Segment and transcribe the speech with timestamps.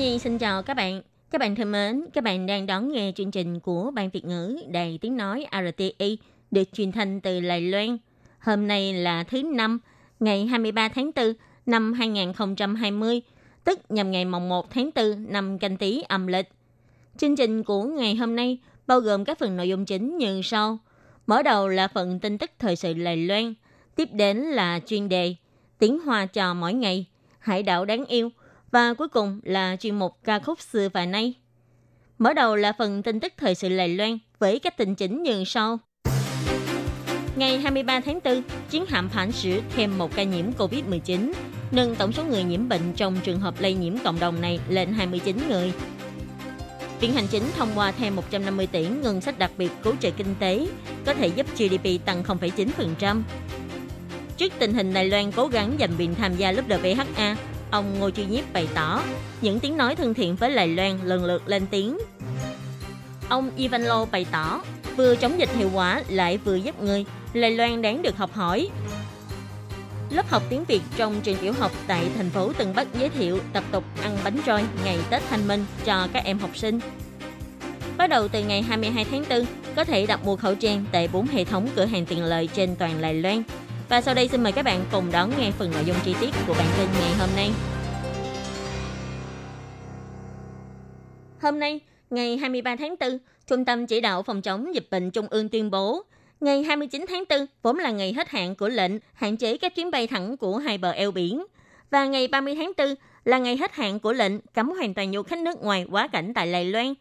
[0.00, 1.02] Nhi xin chào các bạn.
[1.30, 4.58] Các bạn thân mến, các bạn đang đón nghe chương trình của Ban Việt ngữ
[4.68, 6.18] Đài Tiếng Nói RTI
[6.50, 7.98] được truyền thanh từ Lài Loan.
[8.38, 9.78] Hôm nay là thứ Năm,
[10.20, 11.32] ngày 23 tháng 4
[11.66, 13.20] năm 2020,
[13.64, 16.48] tức nhằm ngày mồng 1 tháng 4 năm canh tí âm lịch.
[17.16, 20.78] Chương trình của ngày hôm nay bao gồm các phần nội dung chính như sau.
[21.26, 23.54] Mở đầu là phần tin tức thời sự Lài Loan,
[23.96, 25.34] tiếp đến là chuyên đề
[25.78, 27.06] Tiếng Hoa cho mỗi ngày,
[27.38, 28.30] Hải đảo đáng yêu
[28.70, 31.34] và cuối cùng là chuyên mục ca khúc xưa và nay.
[32.18, 35.44] Mở đầu là phần tin tức thời sự Lài Loan với các tình chính như
[35.44, 35.78] sau.
[37.36, 41.32] Ngày 23 tháng 4, chiến hạm phản sử thêm một ca nhiễm COVID-19,
[41.70, 44.92] nâng tổng số người nhiễm bệnh trong trường hợp lây nhiễm cộng đồng này lên
[44.92, 45.72] 29 người.
[47.00, 50.34] Viện Hành Chính thông qua thêm 150 tỷ ngân sách đặc biệt cứu trợ kinh
[50.38, 50.66] tế,
[51.06, 53.22] có thể giúp GDP tăng 0,9%.
[54.36, 57.36] Trước tình hình Đài Loan cố gắng giành quyền tham gia lớp LVHA,
[57.70, 59.02] ông Ngô Duy Nhiếp bày tỏ
[59.40, 61.98] những tiếng nói thân thiện với Đài Loan lần lượt lên tiếng.
[63.28, 64.62] Ông Ivan Lô bày tỏ
[64.96, 67.04] vừa chống dịch hiệu quả lại vừa giúp người,
[67.34, 68.68] Đài Loan đáng được học hỏi.
[70.10, 73.38] Lớp học tiếng Việt trong trường tiểu học tại thành phố Tân Bắc giới thiệu
[73.52, 76.80] tập tục ăn bánh trôi ngày Tết Thanh Minh cho các em học sinh.
[77.96, 79.44] Bắt đầu từ ngày 22 tháng 4,
[79.76, 82.76] có thể đặt mua khẩu trang tại 4 hệ thống cửa hàng tiện lợi trên
[82.76, 83.42] toàn Đài Loan.
[83.90, 86.30] Và sau đây xin mời các bạn cùng đón nghe phần nội dung chi tiết
[86.46, 87.50] của bản tin ngày hôm nay.
[91.42, 91.80] Hôm nay,
[92.10, 95.70] ngày 23 tháng 4, Trung tâm Chỉ đạo Phòng chống dịch bệnh Trung ương tuyên
[95.70, 96.02] bố,
[96.40, 99.90] ngày 29 tháng 4 vốn là ngày hết hạn của lệnh hạn chế các chuyến
[99.90, 101.44] bay thẳng của hai bờ eo biển.
[101.90, 105.22] Và ngày 30 tháng 4 là ngày hết hạn của lệnh cấm hoàn toàn du
[105.22, 106.94] khách nước ngoài quá cảnh tại Đài Loan.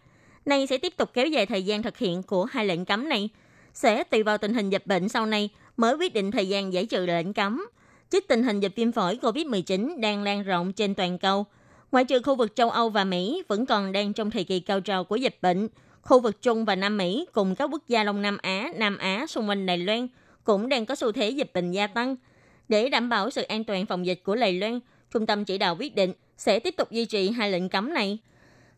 [0.46, 3.30] Này sẽ tiếp tục kéo dài thời gian thực hiện của hai lệnh cấm này.
[3.74, 6.86] Sẽ tùy vào tình hình dịch bệnh sau này mới quyết định thời gian giải
[6.86, 7.66] trừ lệnh cấm.
[8.10, 11.46] Trước tình hình dịch viêm phổi COVID-19 đang lan rộng trên toàn cầu,
[11.92, 14.80] ngoại trừ khu vực châu Âu và Mỹ vẫn còn đang trong thời kỳ cao
[14.80, 15.68] trào của dịch bệnh,
[16.02, 19.26] khu vực Trung và Nam Mỹ cùng các quốc gia Đông Nam Á, Nam Á
[19.28, 20.08] xung quanh Đài Loan
[20.44, 22.16] cũng đang có xu thế dịch bệnh gia tăng.
[22.70, 24.80] Để đảm bảo sự an toàn phòng dịch của Đài Loan,
[25.12, 28.18] Trung tâm chỉ đạo quyết định sẽ tiếp tục duy trì hai lệnh cấm này.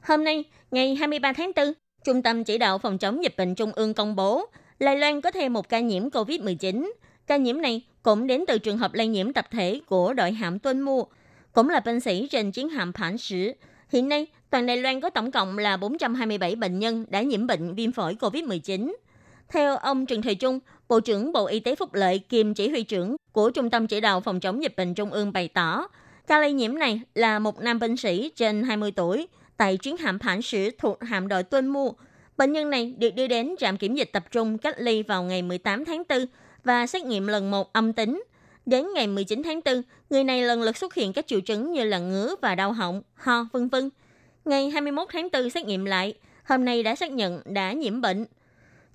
[0.02, 1.74] Hôm nay, ngày 23 tháng 4,
[2.06, 4.46] Trung tâm chỉ đạo phòng chống dịch bệnh Trung ương công bố
[4.82, 6.92] Lai Loan có thêm một ca nhiễm COVID-19.
[7.28, 10.60] Ca nhiễm này cũng đến từ trường hợp lây nhiễm tập thể của đội hạm
[10.60, 11.08] Tuân Mu,
[11.54, 13.52] cũng là binh sĩ trên chiến hạm Phản Sử.
[13.90, 17.76] Hiện nay, toàn Đài Loan có tổng cộng là 427 bệnh nhân đã nhiễm bệnh
[17.76, 18.94] viêm phổi COVID-19.
[19.50, 20.60] Theo ông Trần Thời Trung,
[20.90, 24.02] Bộ trưởng Bộ Y tế Phúc Lợi kiêm chỉ huy trưởng của Trung tâm Chỉ
[24.02, 25.88] đạo Phòng chống dịch bệnh Trung ương bày tỏ,
[26.28, 29.28] ca lây nhiễm này là một nam binh sĩ trên 20 tuổi
[29.58, 31.94] tại chuyến hạm Phản Sử thuộc hạm đội Tuân Mu.
[32.38, 35.42] Bệnh nhân này được đưa đến trạm kiểm dịch tập trung cách ly vào ngày
[35.42, 36.26] 18 tháng 4
[36.64, 38.24] và xét nghiệm lần một âm tính.
[38.66, 41.84] Đến ngày 19 tháng 4, người này lần lượt xuất hiện các triệu chứng như
[41.84, 43.90] là ngứa và đau họng, ho, vân vân.
[44.46, 48.26] Ngày 21 tháng 4 xét nghiệm lại, hôm nay đã xác nhận đã nhiễm bệnh.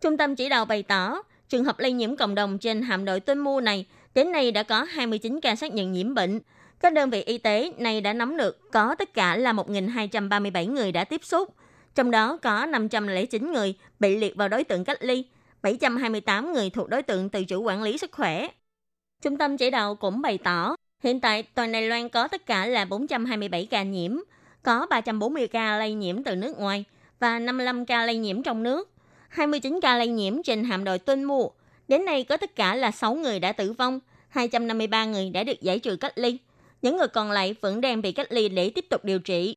[0.01, 3.21] Trung tâm chỉ đạo bày tỏ, trường hợp lây nhiễm cộng đồng trên hạm đội
[3.21, 6.41] Tuân Mua này đến nay đã có 29 ca xác nhận nhiễm bệnh.
[6.81, 10.93] Các đơn vị y tế này đã nắm được có tất cả là 1.237 người
[10.93, 11.55] đã tiếp xúc,
[11.97, 15.25] trong đó có 509 người bị liệt vào đối tượng cách ly,
[15.63, 18.49] 728 người thuộc đối tượng tự chủ quản lý sức khỏe.
[19.23, 22.67] Trung tâm chỉ đạo cũng bày tỏ, hiện tại toàn Đài Loan có tất cả
[22.67, 24.17] là 427 ca nhiễm,
[24.63, 26.85] có 340 ca lây nhiễm từ nước ngoài
[27.21, 28.91] và 55 ca lây nhiễm trong nước,
[29.29, 31.51] 29 ca lây nhiễm trên hạm đội Tuân Mu.
[31.89, 35.63] Đến nay có tất cả là 6 người đã tử vong, 253 người đã được
[35.63, 36.39] giải trừ cách ly.
[36.83, 39.55] Những người còn lại vẫn đang bị cách ly để tiếp tục điều trị.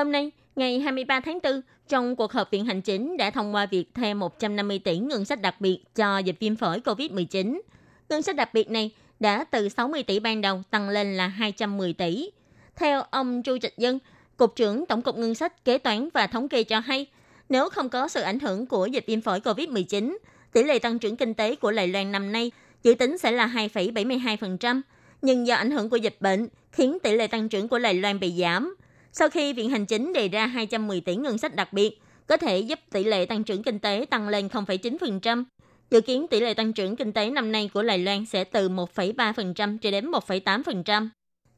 [0.00, 3.66] Hôm nay, ngày 23 tháng 4, trong cuộc họp viện hành chính đã thông qua
[3.66, 7.60] việc thêm 150 tỷ ngân sách đặc biệt cho dịch viêm phổi COVID-19.
[8.08, 11.92] Ngân sách đặc biệt này đã từ 60 tỷ ban đầu tăng lên là 210
[11.92, 12.30] tỷ.
[12.76, 13.98] Theo ông Chu Trạch Dân,
[14.36, 17.06] Cục trưởng Tổng cục Ngân sách Kế toán và Thống kê cho hay,
[17.48, 20.16] nếu không có sự ảnh hưởng của dịch viêm phổi COVID-19,
[20.52, 22.50] tỷ lệ tăng trưởng kinh tế của Đài Loan năm nay
[22.82, 24.80] dự tính sẽ là 2,72%.
[25.22, 28.20] Nhưng do ảnh hưởng của dịch bệnh, khiến tỷ lệ tăng trưởng của Đài Loan
[28.20, 28.74] bị giảm.
[29.12, 32.58] Sau khi Viện Hành Chính đề ra 210 tỷ ngân sách đặc biệt, có thể
[32.58, 35.44] giúp tỷ lệ tăng trưởng kinh tế tăng lên 0,9%.
[35.90, 38.68] Dự kiến tỷ lệ tăng trưởng kinh tế năm nay của Đài Loan sẽ từ
[38.68, 41.08] 1,3% cho đến 1,8%.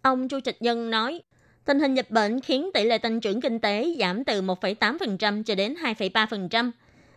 [0.02, 1.22] Ông Chu Trạch Nhân nói,
[1.64, 5.54] tình hình dịch bệnh khiến tỷ lệ tăng trưởng kinh tế giảm từ 1,8% cho
[5.54, 6.70] đến 2,3%.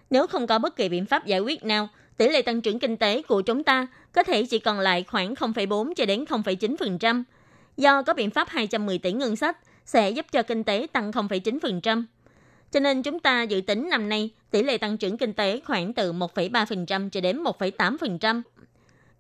[0.10, 2.98] Nếu không có bất kỳ biện pháp giải quyết nào, tỷ lệ tăng trưởng kinh
[2.98, 7.24] tế của chúng ta có thể chỉ còn lại khoảng 0,4 cho đến 0,9%.
[7.78, 12.04] Do có biện pháp 210 tỷ ngân sách sẽ giúp cho kinh tế tăng 0,9%.
[12.72, 15.94] Cho nên chúng ta dự tính năm nay tỷ lệ tăng trưởng kinh tế khoảng
[15.94, 18.42] từ 1,3% cho đến 1,8%.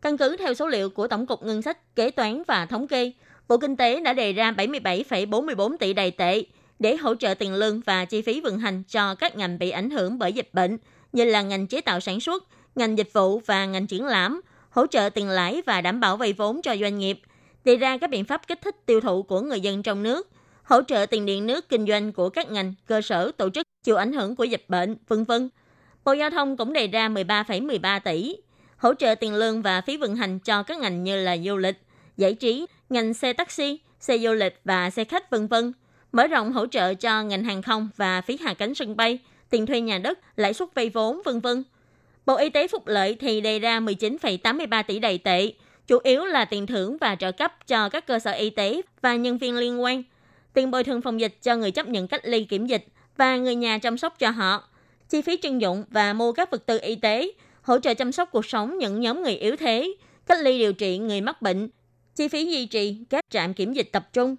[0.01, 3.11] Căn cứ theo số liệu của Tổng cục Ngân sách, Kế toán và Thống kê,
[3.47, 6.43] Bộ Kinh tế đã đề ra 77,44 tỷ đài tệ
[6.79, 9.89] để hỗ trợ tiền lương và chi phí vận hành cho các ngành bị ảnh
[9.89, 10.77] hưởng bởi dịch bệnh
[11.13, 12.43] như là ngành chế tạo sản xuất,
[12.75, 16.33] ngành dịch vụ và ngành triển lãm, hỗ trợ tiền lãi và đảm bảo vay
[16.33, 17.19] vốn cho doanh nghiệp,
[17.63, 20.29] đề ra các biện pháp kích thích tiêu thụ của người dân trong nước,
[20.65, 23.95] hỗ trợ tiền điện nước kinh doanh của các ngành, cơ sở, tổ chức chịu
[23.95, 25.49] ảnh hưởng của dịch bệnh, vân vân.
[26.05, 28.35] Bộ Giao thông cũng đề ra 13,13 tỷ,
[28.77, 31.77] hỗ trợ tiền lương và phí vận hành cho các ngành như là du lịch,
[32.17, 35.73] giải trí, ngành xe taxi, xe du lịch và xe khách vân vân,
[36.11, 39.19] mở rộng hỗ trợ cho ngành hàng không và phí hạ cánh sân bay,
[39.49, 41.63] tiền thuê nhà đất, lãi suất vay vốn vân vân.
[42.25, 45.53] Bộ Y tế Phúc Lợi thì đề ra 19,83 tỷ đầy tệ,
[45.87, 49.15] chủ yếu là tiền thưởng và trợ cấp cho các cơ sở y tế và
[49.15, 50.03] nhân viên liên quan,
[50.55, 52.85] tiền bồi thường phòng dịch cho người chấp nhận cách ly kiểm dịch
[53.17, 54.69] và người nhà chăm sóc cho họ,
[55.09, 57.31] chi phí trưng dụng và mua các vật tư y tế,
[57.61, 59.93] hỗ trợ chăm sóc cuộc sống những nhóm người yếu thế,
[60.25, 61.69] cách ly điều trị người mắc bệnh,
[62.15, 64.35] chi phí duy trì các trạm kiểm dịch tập trung.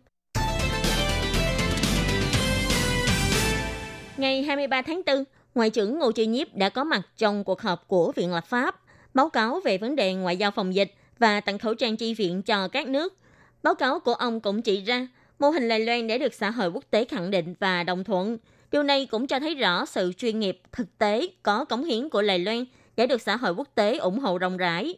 [4.17, 5.25] Ngày 23 tháng 4,
[5.55, 8.81] Ngoại trưởng Ngô Chiêu Nhiếp đã có mặt trong cuộc họp của Viện Lập pháp,
[9.15, 12.43] báo cáo về vấn đề ngoại giao phòng dịch và tặng khẩu trang chi viện
[12.43, 13.15] cho các nước.
[13.63, 15.07] Báo cáo của ông cũng chỉ ra,
[15.39, 18.39] mô hình Đài Loan đã được xã hội quốc tế khẳng định và đồng thuận.
[18.71, 22.23] Điều này cũng cho thấy rõ sự chuyên nghiệp, thực tế, có cống hiến của
[22.23, 22.65] Đài Loan
[22.97, 24.95] đã được xã hội quốc tế ủng hộ rộng rãi.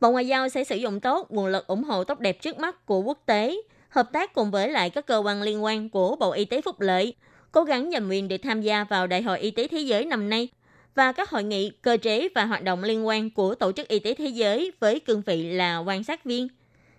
[0.00, 2.86] Bộ Ngoại giao sẽ sử dụng tốt nguồn lực ủng hộ tốt đẹp trước mắt
[2.86, 3.56] của quốc tế,
[3.88, 6.80] hợp tác cùng với lại các cơ quan liên quan của Bộ Y tế Phúc
[6.80, 7.14] lợi,
[7.52, 10.30] cố gắng giành quyền được tham gia vào Đại hội Y tế Thế giới năm
[10.30, 10.48] nay
[10.94, 13.98] và các hội nghị, cơ chế và hoạt động liên quan của Tổ chức Y
[13.98, 16.48] tế Thế giới với cương vị là quan sát viên.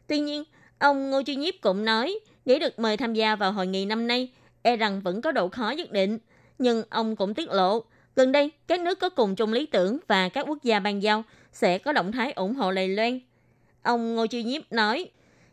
[0.07, 0.43] Tuy nhiên,
[0.79, 4.07] ông Ngô Duy Nhiếp cũng nói, để được mời tham gia vào hội nghị năm
[4.07, 4.31] nay,
[4.61, 6.19] e rằng vẫn có độ khó nhất định.
[6.59, 7.83] Nhưng ông cũng tiết lộ,
[8.15, 11.23] gần đây các nước có cùng chung lý tưởng và các quốc gia ban giao
[11.51, 13.19] sẽ có động thái ủng hộ Đài Loan.
[13.81, 15.09] Ông Ngô Duy Nhiếp nói,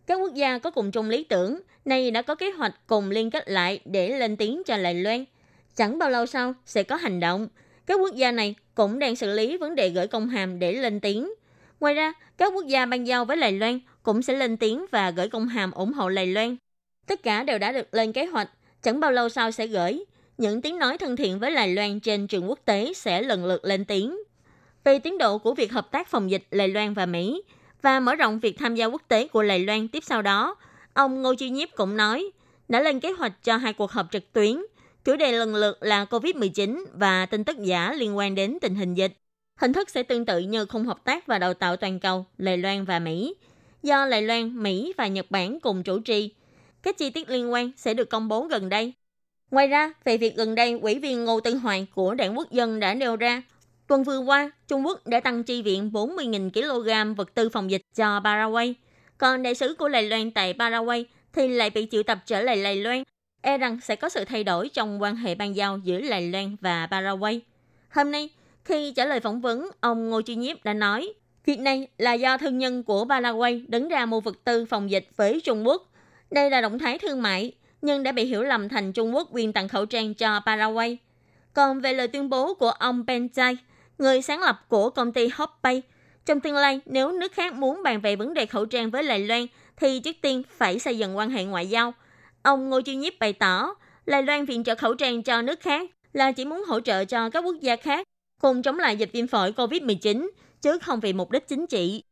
[0.06, 3.30] các quốc gia có cùng chung lý tưởng, nay đã có kế hoạch cùng liên
[3.30, 5.24] kết lại để lên tiếng cho Đài Loan.
[5.76, 7.48] Chẳng bao lâu sau sẽ có hành động.
[7.86, 11.00] Các quốc gia này cũng đang xử lý vấn đề gửi công hàm để lên
[11.00, 11.32] tiếng.
[11.80, 15.10] Ngoài ra, các quốc gia ban giao với Đài Loan cũng sẽ lên tiếng và
[15.10, 16.56] gửi công hàm ủng hộ Đài Loan.
[17.06, 18.50] Tất cả đều đã được lên kế hoạch,
[18.82, 20.04] chẳng bao lâu sau sẽ gửi.
[20.38, 23.64] Những tiếng nói thân thiện với Đài Loan trên trường quốc tế sẽ lần lượt
[23.64, 24.18] lên tiếng.
[24.84, 27.42] Về tiến độ của việc hợp tác phòng dịch Đài Loan và Mỹ
[27.82, 30.56] và mở rộng việc tham gia quốc tế của Đài Loan tiếp sau đó,
[30.94, 32.30] ông Ngô Chi Nhiếp cũng nói
[32.68, 34.62] đã lên kế hoạch cho hai cuộc họp trực tuyến.
[35.04, 38.94] Chủ đề lần lượt là COVID-19 và tin tức giả liên quan đến tình hình
[38.94, 39.12] dịch.
[39.60, 42.58] Hình thức sẽ tương tự như khung hợp tác và đào tạo toàn cầu Đài
[42.58, 43.34] Loan và Mỹ,
[43.82, 46.34] do Đài Loan, Mỹ và Nhật Bản cùng chủ trì.
[46.82, 48.92] Các chi tiết liên quan sẽ được công bố gần đây.
[49.50, 52.80] Ngoài ra, về việc gần đây, Ủy viên Ngô Tân Hoàng của Đảng Quốc dân
[52.80, 53.42] đã nêu ra,
[53.86, 57.82] tuần vừa qua, Trung Quốc đã tăng chi viện 40.000 kg vật tư phòng dịch
[57.94, 58.74] cho Paraguay.
[59.18, 62.56] Còn đại sứ của Lài Loan tại Paraguay thì lại bị triệu tập trở lại
[62.56, 63.02] Lài Loan,
[63.40, 66.56] e rằng sẽ có sự thay đổi trong quan hệ ban giao giữa Lài Loan
[66.60, 67.40] và Paraguay.
[67.90, 68.28] Hôm nay,
[68.64, 71.12] khi trả lời phỏng vấn, ông Ngô Chi Nhiếp đã nói,
[71.46, 75.08] việc này là do thương nhân của Paraguay đứng ra mua vật tư phòng dịch
[75.16, 75.89] với Trung Quốc.
[76.30, 79.52] Đây là động thái thương mại, nhưng đã bị hiểu lầm thành Trung Quốc quyên
[79.52, 80.98] tặng khẩu trang cho Paraguay.
[81.54, 83.56] Còn về lời tuyên bố của ông Penchai,
[83.98, 85.82] người sáng lập của công ty Hoppay,
[86.26, 89.18] trong tương lai nếu nước khác muốn bàn về vấn đề khẩu trang với Đài
[89.18, 89.46] Loan
[89.76, 91.94] thì trước tiên phải xây dựng quan hệ ngoại giao.
[92.42, 93.74] Ông Ngô Chiêu Nhiếp bày tỏ,
[94.06, 97.30] Đài Loan viện trợ khẩu trang cho nước khác là chỉ muốn hỗ trợ cho
[97.30, 98.06] các quốc gia khác
[98.40, 100.30] cùng chống lại dịch viêm phổi COVID-19,
[100.62, 102.02] chứ không vì mục đích chính trị.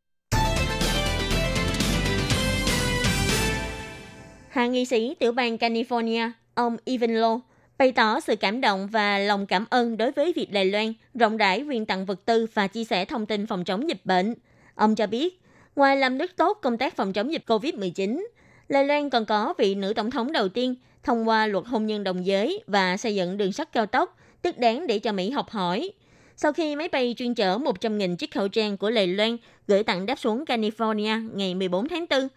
[4.49, 7.40] Hạ nghị sĩ tiểu bang California, ông Evan Lowe,
[7.78, 11.37] bày tỏ sự cảm động và lòng cảm ơn đối với việc Đài Loan rộng
[11.37, 14.35] rãi quyền tặng vật tư và chia sẻ thông tin phòng chống dịch bệnh.
[14.75, 15.40] Ông cho biết,
[15.76, 18.26] ngoài làm rất tốt công tác phòng chống dịch COVID-19,
[18.69, 22.05] Đài Loan còn có vị nữ tổng thống đầu tiên thông qua luật hôn nhân
[22.05, 25.50] đồng giới và xây dựng đường sắt cao tốc, tức đáng để cho Mỹ học
[25.50, 25.90] hỏi.
[26.37, 29.37] Sau khi máy bay chuyên chở 100.000 chiếc khẩu trang của Đài Loan
[29.67, 32.28] gửi tặng đáp xuống California ngày 14 tháng 4,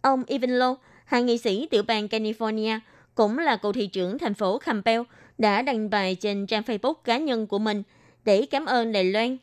[0.00, 0.74] ông Evan Lowe,
[1.08, 2.78] hạ nghị sĩ tiểu bang California,
[3.14, 5.02] cũng là cựu thị trưởng thành phố Campbell,
[5.38, 7.82] đã đăng bài trên trang Facebook cá nhân của mình
[8.24, 9.36] để cảm ơn Đài Loan.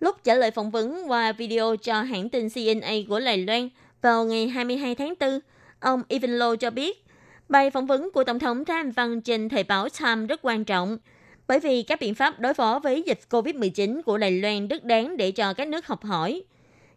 [0.00, 3.68] Lúc trả lời phỏng vấn qua video cho hãng tin CNA của Đài Loan
[4.02, 5.40] vào ngày 22 tháng 4,
[5.80, 7.04] ông Evan Low cho biết
[7.48, 10.64] bài phỏng vấn của Tổng thống Thái Anh Văn trên Thời báo Time rất quan
[10.64, 10.98] trọng
[11.46, 15.16] bởi vì các biện pháp đối phó với dịch COVID-19 của Đài Loan rất đáng
[15.16, 16.42] để cho các nước học hỏi.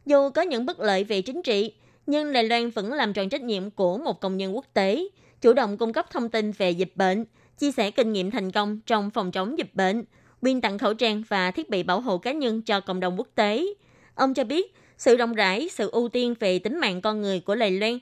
[0.06, 1.74] Dù có những bất lợi về chính trị,
[2.10, 5.08] nhưng Đài Loan vẫn làm tròn trách nhiệm của một công nhân quốc tế,
[5.42, 7.26] chủ động cung cấp thông tin về dịch bệnh,
[7.58, 10.04] chia sẻ kinh nghiệm thành công trong phòng chống dịch bệnh,
[10.42, 13.28] quyên tặng khẩu trang và thiết bị bảo hộ cá nhân cho cộng đồng quốc
[13.36, 13.66] tế.
[14.16, 17.56] Ông cho biết, sự rộng rãi, sự ưu tiên về tính mạng con người của
[17.56, 18.00] Lầy Loan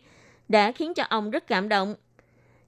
[0.50, 1.96] đã khiến cho ông rất cảm động.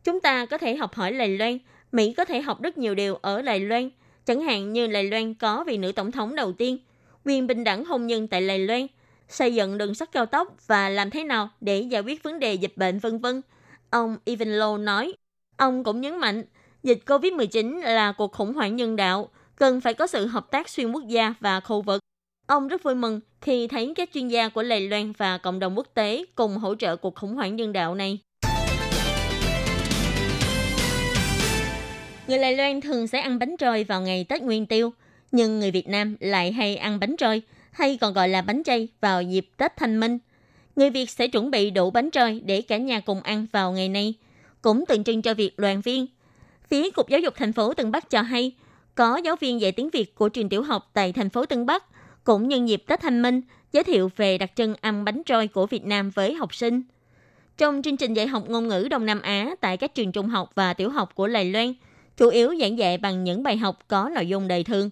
[0.03, 1.57] Chúng ta có thể học hỏi Lầy Loan,
[1.91, 3.89] Mỹ có thể học rất nhiều điều ở Lầy Loan,
[4.25, 6.77] chẳng hạn như Lầy Loan có vị nữ tổng thống đầu tiên,
[7.25, 8.87] quyền bình đẳng hôn nhân tại Lầy Loan,
[9.29, 12.53] xây dựng đường sắt cao tốc và làm thế nào để giải quyết vấn đề
[12.53, 13.41] dịch bệnh vân vân.
[13.89, 15.13] Ông Evan nói.
[15.57, 16.43] Ông cũng nhấn mạnh,
[16.83, 20.91] dịch COVID-19 là cuộc khủng hoảng nhân đạo, cần phải có sự hợp tác xuyên
[20.91, 22.01] quốc gia và khu vực.
[22.47, 25.77] Ông rất vui mừng khi thấy các chuyên gia của Lầy Loan và cộng đồng
[25.77, 28.19] quốc tế cùng hỗ trợ cuộc khủng hoảng nhân đạo này.
[32.27, 34.93] Người Đài Loan thường sẽ ăn bánh trôi vào ngày Tết Nguyên Tiêu,
[35.31, 37.41] nhưng người Việt Nam lại hay ăn bánh trôi,
[37.71, 40.17] hay còn gọi là bánh chay vào dịp Tết Thanh Minh.
[40.75, 43.89] Người Việt sẽ chuẩn bị đủ bánh trôi để cả nhà cùng ăn vào ngày
[43.89, 44.13] này,
[44.61, 46.07] cũng tượng trưng cho việc đoàn viên.
[46.69, 48.51] Phía Cục Giáo dục thành phố Tân Bắc cho hay,
[48.95, 51.83] có giáo viên dạy tiếng Việt của trường tiểu học tại thành phố Tân Bắc
[52.23, 53.41] cũng nhân dịp Tết Thanh Minh
[53.73, 56.81] giới thiệu về đặc trưng ăn bánh trôi của Việt Nam với học sinh.
[57.57, 60.51] Trong chương trình dạy học ngôn ngữ Đông Nam Á tại các trường trung học
[60.55, 61.73] và tiểu học của Lài Loan,
[62.17, 64.89] chủ yếu giảng dạy bằng những bài học có nội dung đời thường.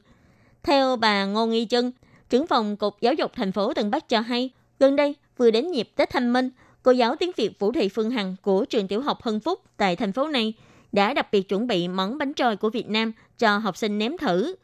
[0.63, 1.91] Theo bà Ngô Nghi Trân,
[2.29, 5.71] trưởng phòng Cục Giáo dục thành phố Tân Bắc cho hay, gần đây vừa đến
[5.71, 6.49] dịp Tết Thanh Minh,
[6.83, 9.95] cô giáo tiếng Việt Vũ Thị Phương Hằng của trường tiểu học Hân Phúc tại
[9.95, 10.53] thành phố này
[10.91, 14.17] đã đặc biệt chuẩn bị món bánh trôi của Việt Nam cho học sinh nếm
[14.17, 14.55] thử.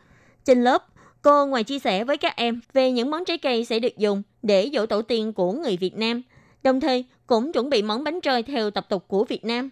[0.45, 0.85] Trên lớp,
[1.21, 4.23] cô ngoài chia sẻ với các em về những món trái cây sẽ được dùng
[4.41, 6.21] để dỗ tổ tiên của người Việt Nam,
[6.63, 9.69] đồng thời cũng chuẩn bị món bánh trôi theo tập tục của Việt Nam.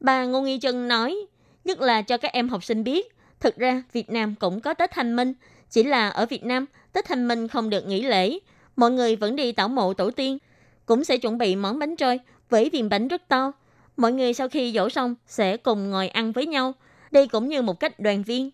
[0.00, 1.16] Bà Ngô Nghi Trân nói,
[1.64, 4.90] nhất là cho các em học sinh biết, thực ra Việt Nam cũng có Tết
[4.90, 5.34] Thanh Minh,
[5.70, 8.38] chỉ là ở Việt Nam Tết Thanh Minh không được nghỉ lễ,
[8.76, 10.38] mọi người vẫn đi tảo mộ tổ tiên,
[10.86, 13.52] cũng sẽ chuẩn bị món bánh trôi với viên bánh rất to.
[13.96, 16.74] Mọi người sau khi dỗ xong sẽ cùng ngồi ăn với nhau.
[17.10, 18.50] Đây cũng như một cách đoàn viên.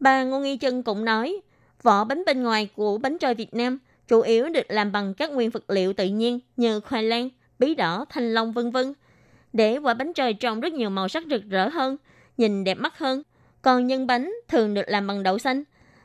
[0.00, 1.40] Bà Ngô Nghi Trân cũng nói,
[1.82, 3.78] vỏ bánh bên ngoài của bánh trôi Việt Nam
[4.08, 7.28] chủ yếu được làm bằng các nguyên vật liệu tự nhiên như khoai lang,
[7.58, 8.94] bí đỏ, thanh long vân vân.
[9.52, 11.96] Để quả bánh trôi trông rất nhiều màu sắc rực rỡ hơn,
[12.36, 13.22] nhìn đẹp mắt hơn.
[13.62, 15.64] Còn nhân bánh thường được làm bằng đậu xanh.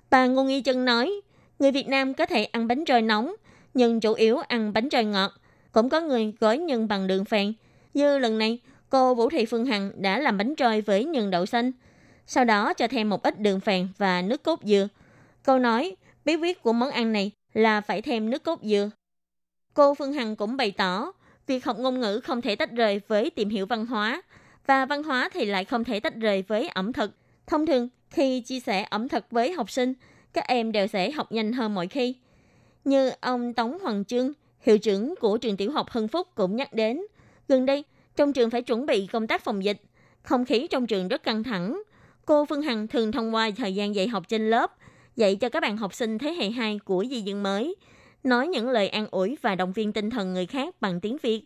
[0.10, 1.22] Bà Ngô Nghi Trân nói,
[1.62, 3.36] người Việt Nam có thể ăn bánh trôi nóng,
[3.74, 5.32] nhưng chủ yếu ăn bánh trôi ngọt.
[5.72, 7.54] Cũng có người gói nhân bằng đường phèn.
[7.94, 11.46] Như lần này, cô Vũ Thị Phương Hằng đã làm bánh trôi với nhân đậu
[11.46, 11.72] xanh.
[12.28, 14.88] Sau đó cho thêm một ít đường phèn và nước cốt dừa.
[15.44, 18.90] Câu nói, bí quyết của món ăn này là phải thêm nước cốt dừa.
[19.74, 21.12] Cô Phương Hằng cũng bày tỏ,
[21.48, 24.22] việc học ngôn ngữ không thể tách rời với tìm hiểu văn hóa,
[24.66, 27.12] và văn hóa thì lại không thể tách rời với ẩm thực.
[27.48, 29.94] Thông thường, khi chia sẻ ẩm thực với học sinh,
[30.34, 32.16] các em đều sẽ học nhanh hơn mọi khi.
[32.86, 36.74] Như ông Tống Hoàng Trương, hiệu trưởng của trường tiểu học Hưng Phúc cũng nhắc
[36.74, 37.02] đến,
[37.48, 37.84] gần đây
[38.16, 39.82] trong trường phải chuẩn bị công tác phòng dịch,
[40.24, 41.82] không khí trong trường rất căng thẳng.
[42.26, 44.76] Cô Phương Hằng thường thông qua thời gian dạy học trên lớp,
[45.16, 47.76] dạy cho các bạn học sinh thế hệ 2 của di dân mới,
[48.24, 51.44] nói những lời an ủi và động viên tinh thần người khác bằng tiếng Việt,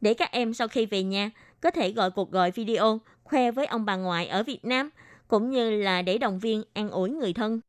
[0.00, 1.30] để các em sau khi về nhà
[1.60, 4.90] có thể gọi cuộc gọi video khoe với ông bà ngoại ở Việt Nam,
[5.28, 7.60] cũng như là để động viên an ủi người thân.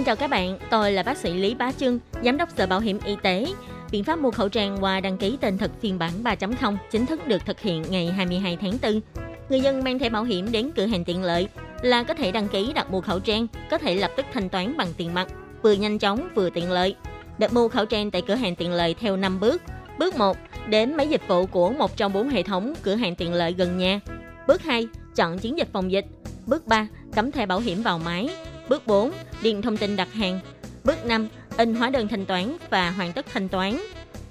[0.00, 2.80] Xin chào các bạn, tôi là bác sĩ Lý Bá Trưng, Giám đốc Sở Bảo
[2.80, 3.46] hiểm Y tế.
[3.90, 7.26] Biện pháp mua khẩu trang qua đăng ký tên thật phiên bản 3.0 chính thức
[7.26, 9.00] được thực hiện ngày 22 tháng 4.
[9.48, 11.48] Người dân mang thẻ bảo hiểm đến cửa hàng tiện lợi
[11.82, 14.76] là có thể đăng ký đặt mua khẩu trang, có thể lập tức thanh toán
[14.76, 15.28] bằng tiền mặt,
[15.62, 16.96] vừa nhanh chóng vừa tiện lợi.
[17.38, 19.62] Đặt mua khẩu trang tại cửa hàng tiện lợi theo 5 bước.
[19.98, 20.36] Bước 1,
[20.68, 23.78] đến máy dịch vụ của một trong bốn hệ thống cửa hàng tiện lợi gần
[23.78, 24.00] nhà.
[24.46, 26.06] Bước 2, chọn chiến dịch phòng dịch.
[26.46, 28.28] Bước 3, cắm thẻ bảo hiểm vào máy.
[28.70, 29.12] Bước 4,
[29.42, 30.40] điền thông tin đặt hàng.
[30.84, 33.78] Bước 5, in hóa đơn thanh toán và hoàn tất thanh toán.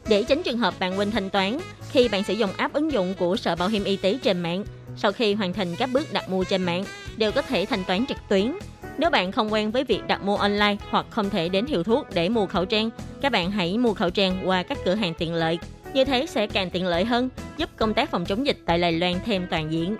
[0.09, 1.57] Để tránh trường hợp bạn quên thanh toán,
[1.91, 4.63] khi bạn sử dụng app ứng dụng của Sở Bảo hiểm Y tế trên mạng,
[4.97, 6.83] sau khi hoàn thành các bước đặt mua trên mạng,
[7.17, 8.53] đều có thể thanh toán trực tuyến.
[8.97, 12.07] Nếu bạn không quen với việc đặt mua online hoặc không thể đến hiệu thuốc
[12.13, 12.89] để mua khẩu trang,
[13.21, 15.59] các bạn hãy mua khẩu trang qua các cửa hàng tiện lợi.
[15.93, 18.91] Như thế sẽ càng tiện lợi hơn, giúp công tác phòng chống dịch tại Đài
[18.91, 19.95] Loan thêm toàn diện.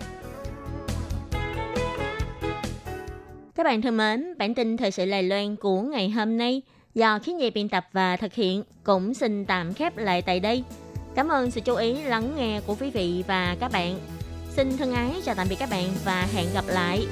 [3.60, 6.62] Các bạn thân mến, bản tin thời sự Lài Loan của ngày hôm nay
[6.94, 10.64] do khí dây biên tập và thực hiện cũng xin tạm khép lại tại đây.
[11.16, 14.00] Cảm ơn sự chú ý lắng nghe của quý vị và các bạn.
[14.50, 17.06] Xin thân ái chào tạm biệt các bạn và hẹn gặp lại.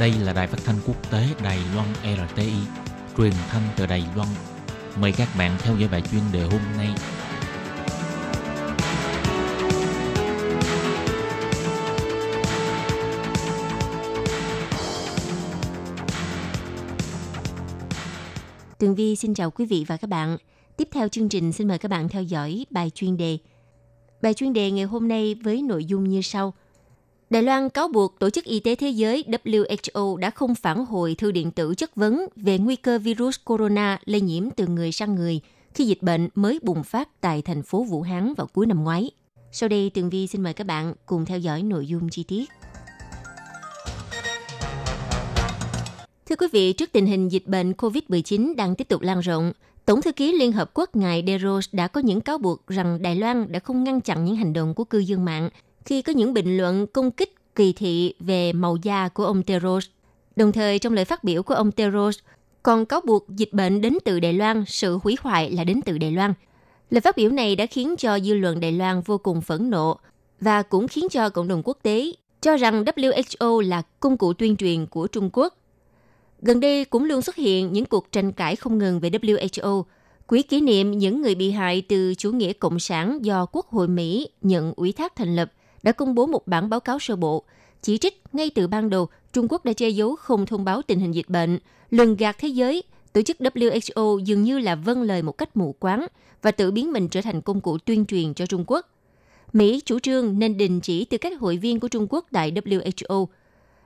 [0.00, 2.83] Đây là đài phát thanh quốc tế Đài Loan RTI
[3.16, 4.28] truyền thanh từ Đài Loan.
[5.00, 6.88] Mời các bạn theo dõi bài chuyên đề hôm nay.
[18.78, 20.36] Tường Vi xin chào quý vị và các bạn.
[20.76, 23.38] Tiếp theo chương trình xin mời các bạn theo dõi bài chuyên đề.
[24.22, 26.54] Bài chuyên đề ngày hôm nay với nội dung như sau–
[27.34, 31.14] Đài Loan cáo buộc Tổ chức Y tế Thế giới WHO đã không phản hồi
[31.14, 35.14] thư điện tử chất vấn về nguy cơ virus corona lây nhiễm từ người sang
[35.14, 35.40] người
[35.74, 39.10] khi dịch bệnh mới bùng phát tại thành phố Vũ Hán vào cuối năm ngoái.
[39.52, 42.50] Sau đây, Tường Vi xin mời các bạn cùng theo dõi nội dung chi tiết.
[46.26, 49.52] Thưa quý vị, trước tình hình dịch bệnh COVID-19 đang tiếp tục lan rộng,
[49.86, 53.16] Tổng thư ký Liên Hợp Quốc ngài Deros đã có những cáo buộc rằng Đài
[53.16, 55.50] Loan đã không ngăn chặn những hành động của cư dân mạng
[55.84, 59.86] khi có những bình luận công kích kỳ thị về màu da của ông Teros.
[60.36, 62.18] Đồng thời trong lời phát biểu của ông Teros
[62.62, 65.98] còn cáo buộc dịch bệnh đến từ Đài Loan, sự hủy hoại là đến từ
[65.98, 66.34] Đài Loan.
[66.90, 69.98] Lời phát biểu này đã khiến cho dư luận Đài Loan vô cùng phẫn nộ
[70.40, 74.56] và cũng khiến cho cộng đồng quốc tế cho rằng WHO là công cụ tuyên
[74.56, 75.56] truyền của Trung Quốc.
[76.42, 79.82] Gần đây cũng luôn xuất hiện những cuộc tranh cãi không ngừng về WHO.
[80.26, 83.88] Quỹ kỷ niệm những người bị hại từ chủ nghĩa cộng sản do Quốc hội
[83.88, 85.52] Mỹ nhận ủy thác thành lập–
[85.84, 87.44] đã công bố một bản báo cáo sơ bộ,
[87.82, 91.00] chỉ trích ngay từ ban đầu Trung Quốc đã che giấu không thông báo tình
[91.00, 91.58] hình dịch bệnh,
[91.90, 92.82] lường gạt thế giới.
[93.12, 96.06] Tổ chức WHO dường như là vâng lời một cách mù quáng
[96.42, 98.88] và tự biến mình trở thành công cụ tuyên truyền cho Trung Quốc.
[99.52, 103.26] Mỹ chủ trương nên đình chỉ tư cách hội viên của Trung Quốc tại WHO.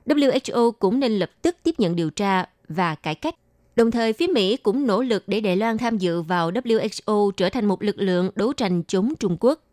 [0.05, 3.35] WHO cũng nên lập tức tiếp nhận điều tra và cải cách.
[3.75, 7.49] Đồng thời, phía Mỹ cũng nỗ lực để Đài Loan tham dự vào WHO trở
[7.49, 9.63] thành một lực lượng đấu tranh chống Trung Quốc.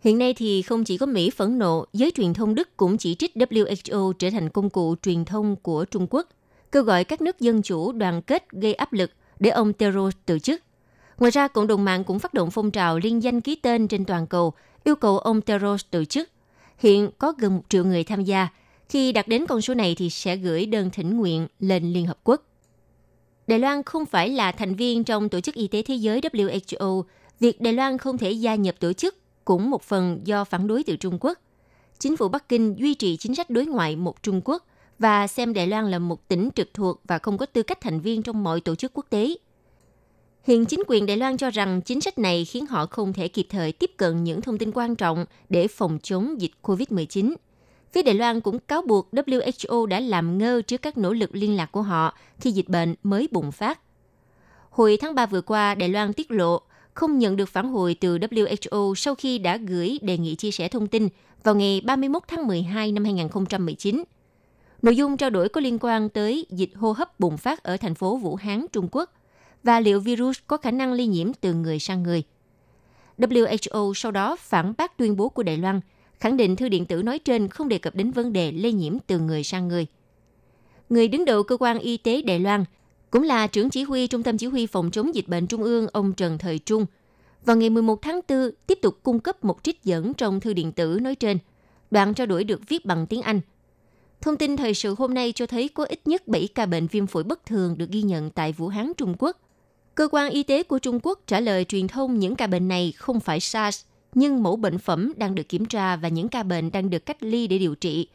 [0.00, 3.14] Hiện nay thì không chỉ có Mỹ phẫn nộ, giới truyền thông Đức cũng chỉ
[3.14, 6.28] trích WHO trở thành công cụ truyền thông của Trung Quốc,
[6.72, 10.38] kêu gọi các nước dân chủ đoàn kết gây áp lực để ông Tero từ
[10.38, 10.62] chức.
[11.18, 14.04] Ngoài ra, cộng đồng mạng cũng phát động phong trào liên danh ký tên trên
[14.04, 14.52] toàn cầu,
[14.84, 16.28] yêu cầu ông Tero từ chức.
[16.78, 18.48] Hiện có gần một triệu người tham gia.
[18.88, 22.18] Khi đạt đến con số này thì sẽ gửi đơn thỉnh nguyện lên Liên Hợp
[22.24, 22.42] Quốc.
[23.46, 27.02] Đài Loan không phải là thành viên trong Tổ chức Y tế Thế giới WHO.
[27.40, 30.84] Việc Đài Loan không thể gia nhập tổ chức cũng một phần do phản đối
[30.84, 31.38] từ Trung Quốc.
[31.98, 34.66] Chính phủ Bắc Kinh duy trì chính sách đối ngoại một Trung Quốc
[34.98, 38.00] và xem Đài Loan là một tỉnh trực thuộc và không có tư cách thành
[38.00, 39.34] viên trong mọi tổ chức quốc tế.
[40.42, 43.46] Hiện chính quyền Đài Loan cho rằng chính sách này khiến họ không thể kịp
[43.50, 47.34] thời tiếp cận những thông tin quan trọng để phòng chống dịch COVID-19.
[47.92, 51.56] Phía Đài Loan cũng cáo buộc WHO đã làm ngơ trước các nỗ lực liên
[51.56, 53.80] lạc của họ khi dịch bệnh mới bùng phát.
[54.70, 56.62] Hồi tháng 3 vừa qua, Đài Loan tiết lộ
[57.00, 60.68] không nhận được phản hồi từ WHO sau khi đã gửi đề nghị chia sẻ
[60.68, 61.08] thông tin
[61.42, 64.04] vào ngày 31 tháng 12 năm 2019.
[64.82, 67.94] Nội dung trao đổi có liên quan tới dịch hô hấp bùng phát ở thành
[67.94, 69.12] phố Vũ Hán, Trung Quốc
[69.62, 72.22] và liệu virus có khả năng lây nhiễm từ người sang người.
[73.18, 75.80] WHO sau đó phản bác tuyên bố của Đài Loan,
[76.18, 78.98] khẳng định thư điện tử nói trên không đề cập đến vấn đề lây nhiễm
[79.06, 79.86] từ người sang người.
[80.90, 82.64] Người đứng đầu cơ quan y tế Đài Loan
[83.10, 85.86] cũng là trưởng chỉ huy Trung tâm Chỉ huy Phòng chống dịch bệnh Trung ương
[85.92, 86.86] ông Trần Thời Trung,
[87.44, 90.72] vào ngày 11 tháng 4 tiếp tục cung cấp một trích dẫn trong thư điện
[90.72, 91.38] tử nói trên.
[91.90, 93.40] Đoạn trao đổi được viết bằng tiếng Anh.
[94.20, 97.06] Thông tin thời sự hôm nay cho thấy có ít nhất 7 ca bệnh viêm
[97.06, 99.40] phổi bất thường được ghi nhận tại Vũ Hán, Trung Quốc.
[99.94, 102.92] Cơ quan y tế của Trung Quốc trả lời truyền thông những ca bệnh này
[102.96, 106.72] không phải SARS, nhưng mẫu bệnh phẩm đang được kiểm tra và những ca bệnh
[106.72, 108.08] đang được cách ly để điều trị.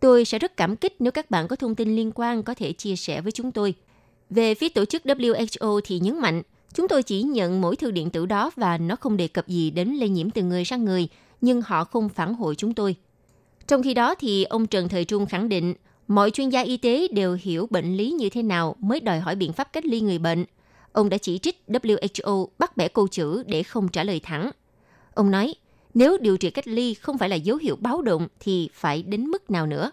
[0.00, 2.72] Tôi sẽ rất cảm kích nếu các bạn có thông tin liên quan có thể
[2.72, 3.74] chia sẻ với chúng tôi.
[4.30, 6.42] Về phía tổ chức WHO thì nhấn mạnh,
[6.74, 9.70] chúng tôi chỉ nhận mỗi thư điện tử đó và nó không đề cập gì
[9.70, 11.08] đến lây nhiễm từ người sang người,
[11.40, 12.96] nhưng họ không phản hồi chúng tôi.
[13.66, 15.74] Trong khi đó thì ông Trần Thời Trung khẳng định,
[16.08, 19.36] mọi chuyên gia y tế đều hiểu bệnh lý như thế nào mới đòi hỏi
[19.36, 20.44] biện pháp cách ly người bệnh.
[20.92, 24.50] Ông đã chỉ trích WHO bắt bẻ câu chữ để không trả lời thẳng.
[25.14, 25.54] Ông nói,
[25.94, 29.26] nếu điều trị cách ly không phải là dấu hiệu báo động thì phải đến
[29.26, 29.90] mức nào nữa?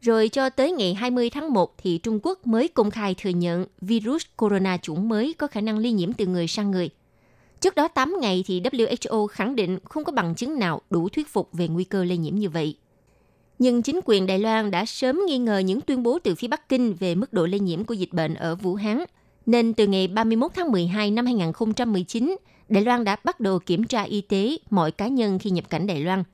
[0.00, 3.66] Rồi cho tới ngày 20 tháng 1 thì Trung Quốc mới công khai thừa nhận
[3.80, 6.90] virus corona chủng mới có khả năng lây nhiễm từ người sang người.
[7.60, 11.28] Trước đó 8 ngày thì WHO khẳng định không có bằng chứng nào đủ thuyết
[11.28, 12.76] phục về nguy cơ lây nhiễm như vậy.
[13.58, 16.68] Nhưng chính quyền Đài Loan đã sớm nghi ngờ những tuyên bố từ phía Bắc
[16.68, 19.04] Kinh về mức độ lây nhiễm của dịch bệnh ở Vũ Hán.
[19.46, 22.36] Nên từ ngày 31 tháng 12 năm 2019,
[22.68, 25.86] Đài Loan đã bắt đầu kiểm tra y tế mọi cá nhân khi nhập cảnh
[25.86, 26.24] Đài Loan.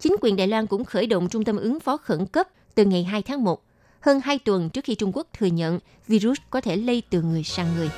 [0.00, 3.04] Chính quyền Đài Loan cũng khởi động trung tâm ứng phó khẩn cấp từ ngày
[3.04, 3.62] 2 tháng 1,
[4.00, 7.44] hơn 2 tuần trước khi Trung Quốc thừa nhận virus có thể lây từ người
[7.44, 7.90] sang người.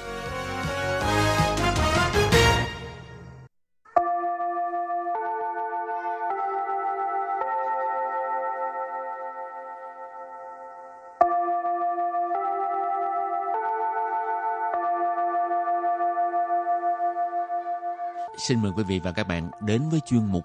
[18.38, 20.44] Xin mời quý vị và các bạn đến với chuyên mục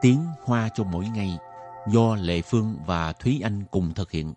[0.00, 1.38] Tiếng Hoa cho mỗi ngày
[1.88, 4.34] do Lệ Phương và Thúy Anh cùng thực hiện.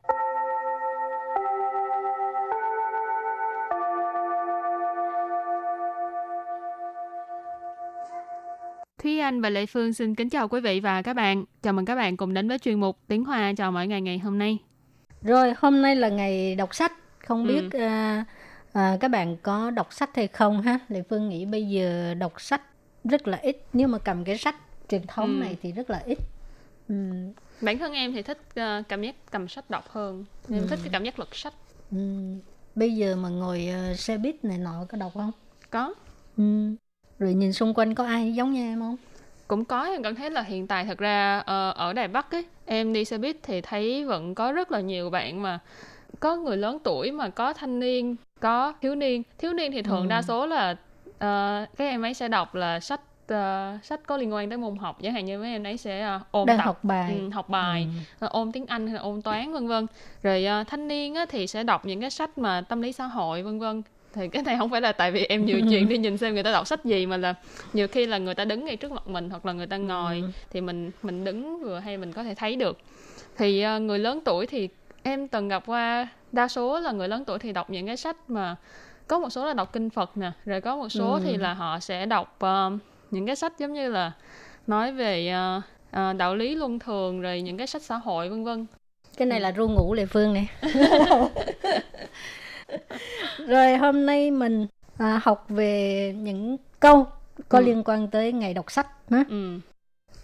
[9.03, 11.45] Thúy Anh và Lệ Phương xin kính chào quý vị và các bạn.
[11.61, 14.19] Chào mừng các bạn cùng đến với chuyên mục Tiếng Hoa chào mỗi ngày ngày
[14.19, 14.57] hôm nay.
[15.21, 16.91] Rồi hôm nay là ngày đọc sách,
[17.27, 17.53] không Ừ.
[17.53, 18.25] biết à,
[18.73, 20.79] à, các bạn có đọc sách hay không ha?
[20.89, 22.61] Lệ Phương nghĩ bây giờ đọc sách
[23.03, 24.55] rất là ít, nếu mà cầm cái sách
[24.89, 25.39] truyền thống Ừ.
[25.45, 26.17] này thì rất là ít.
[26.89, 30.25] Ừm, Bản thân em thì thích ờ, cảm giác cầm sách đọc hơn.
[30.49, 31.53] Em thích cái cảm giác lật sách.
[31.91, 32.39] ừm,
[32.75, 35.31] bây giờ mà ngồi ờ, xe buýt này nọ có đọc không?
[35.69, 35.93] Có.
[36.37, 36.75] Ừm,
[37.19, 38.97] Rồi nhìn xung quanh có ai giống như em không?
[39.47, 42.45] Cũng có, em cảm thấy là hiện tại thật ra ờ, ở Đài Bắc ấy,
[42.65, 45.59] em đi xe buýt thì thấy vẫn có rất là nhiều bạn mà
[46.19, 49.23] có người lớn tuổi mà có thanh niên, có thiếu niên.
[49.39, 50.09] Thiếu niên thì thường Ừ.
[50.09, 50.75] đa số là
[51.19, 54.75] ờ, các em ấy sẽ đọc là sách ờ, sách có liên quan tới môn
[54.75, 57.09] học chẳng hạn như mấy em ấy sẽ ờ, ôn Đang tập học bài.
[57.09, 58.03] ừ, học bài Ừm.
[58.19, 59.85] Ờ, ôn tiếng Anh hay là ôn toán vân vân
[60.23, 63.05] rồi ờ, thanh niên á, thì sẽ đọc những cái sách mà tâm lý xã
[63.05, 63.81] hội vân vân
[64.13, 66.43] thì cái này không phải là tại vì em nhiều chuyện đi nhìn xem người
[66.43, 67.33] ta đọc sách gì mà là
[67.73, 70.23] nhiều khi là người ta đứng ngay trước mặt mình hoặc là người ta ngồi
[70.49, 72.77] thì mình mình đứng vừa hay mình có thể thấy được
[73.37, 74.69] thì ờ, người lớn tuổi thì
[75.03, 78.17] em từng gặp qua đa số là người lớn tuổi thì đọc những cái sách
[78.29, 78.55] mà
[79.07, 81.19] có một số là đọc kinh Phật nè rồi có một số Ừ.
[81.23, 82.71] thì là họ sẽ đọc ờ,
[83.10, 84.12] những cái sách giống như là
[84.66, 88.44] nói về ờ, ờ, đạo lý luân thường rồi những cái sách xã hội vân
[88.44, 88.66] vân
[89.16, 90.48] Cái này là ru ngủ Lệ Phương này.
[93.46, 94.66] Rồi hôm nay mình
[94.98, 97.06] à, học về những câu
[97.48, 97.64] có Ừ.
[97.64, 98.86] liên quan tới ngày đọc sách.
[99.10, 99.24] Ha?
[99.28, 99.58] ừ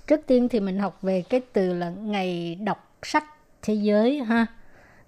[0.07, 3.25] Trước tiên thì mình học về cái từ là ngày đọc sách
[3.63, 4.47] thế giới ha.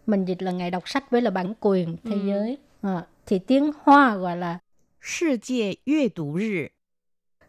[0.06, 2.26] Mình dịch là ngày đọc sách với là bản quyền thế Ừ.
[2.26, 2.58] giới.
[2.82, 4.58] À, thì tiếng Hoa gọi là
[5.00, 6.70] 世界阅读日，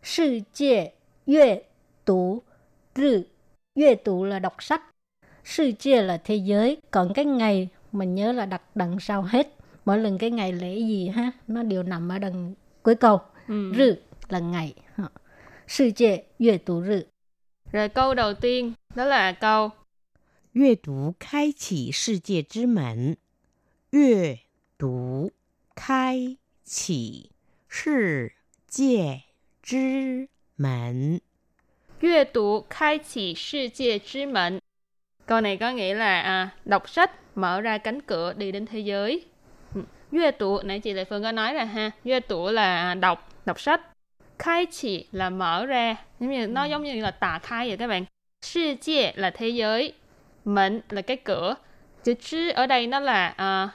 [0.08, 0.94] Sư界
[1.26, 1.64] 阅
[2.06, 2.44] 读
[2.96, 3.24] 日.
[3.76, 4.82] 阅读là đọc sách.
[5.44, 6.78] Sư界là thế giới.
[6.92, 9.56] Còn cái ngày mình nhớ là đặt đằng sau hết.
[9.86, 13.20] Mỗi lần cái ngày lễ gì ha, nó đều nằm ở đằng cuối câu.
[13.48, 13.96] ừ Rư
[14.30, 14.74] là ngày.
[14.96, 15.10] Ha.
[15.68, 17.06] Sư界阅读日.
[17.72, 19.72] rồi câu đầu tiên đó là câu
[20.54, 23.18] 阅读开启世界之门。
[23.90, 24.40] 阅
[24.78, 25.32] 读
[25.76, 27.32] 开启
[27.68, 28.36] 世
[28.68, 29.24] 界
[29.68, 31.20] 之门。
[32.02, 34.60] Yue tú khai chỉ世界之门.
[35.26, 38.80] Câu này có nghĩa là à, đọc sách mở ra cánh cửa đi đến thế
[38.80, 39.26] giới.
[39.76, 39.82] Ừ.
[40.12, 41.92] Yue tú nãy chị Lệ Phương có nói rồi ha.
[42.06, 43.82] Yue tú là đọc đọc sách.
[44.40, 47.88] Khai chỉ là mở ra, giống như nó giống như là tà khai vậy các
[47.88, 48.06] bạn.
[48.42, 49.94] 世界là thế giới,
[50.46, 51.56] mệnh là cái cửa.
[52.04, 53.70] Chữ chứ ở đây nó là à,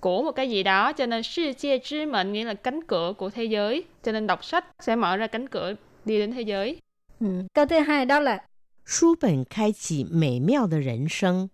[0.00, 4.12] của một cái gì đó cho nên世界之门 nghĩa là cánh cửa của thế giới cho
[4.12, 5.74] nên đọc sách sẽ mở ra cánh cửa
[6.04, 6.78] đi đến thế giới
[7.20, 7.26] Ừ.
[7.54, 8.44] Câu thứ hai đó là
[8.84, 11.48] 书本开启美妙的人生。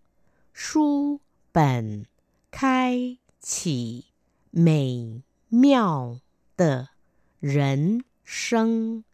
[0.52, 1.20] 书
[1.52, 2.06] 本
[2.50, 4.06] 开启
[4.50, 6.18] 美妙
[6.56, 6.88] 的
[7.40, 9.04] 人生。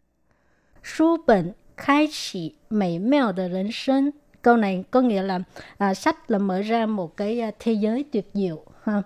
[0.81, 4.13] 书本khai chỉ mỹ妙的人生.
[4.41, 5.39] Câu này có nghĩa là
[5.77, 8.63] à, sách là mở ra một cái à, thế giới tuyệt diệu.
[8.84, 9.02] ha.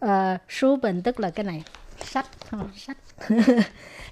[0.00, 0.38] À,
[0.82, 1.64] bình tức là cái này.
[2.04, 2.96] Sách ha, sách.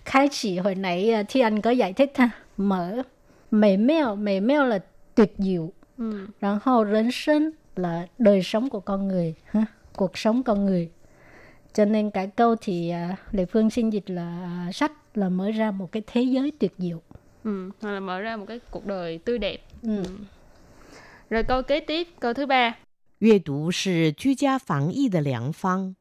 [0.05, 2.31] Khai chỉ hồi nãy ờ, thì anh có giải thích ha.
[2.57, 3.03] Mở
[3.51, 4.79] mềm mèo mềm mèo là
[5.15, 5.73] tuyệt diệu.
[5.99, 6.27] Ừ.
[6.41, 9.65] rồi hậu 人生 là đời sống của con người ha
[9.99, 10.91] cuộc sống con người.
[11.73, 15.51] Cho nên cái câu thì uh, lệ phương xin dịch là uh, sách là mở
[15.51, 17.03] ra một cái thế giới tuyệt diệu.
[17.45, 19.59] Ừ, là mở ra một cái cuộc đời tươi đẹp.
[19.83, 19.97] Ừ.
[19.97, 20.05] ừ.
[21.31, 22.77] rồi câu kế tiếp câu thứ ba.
[23.20, 25.96] 阅读是居家防疫的良方。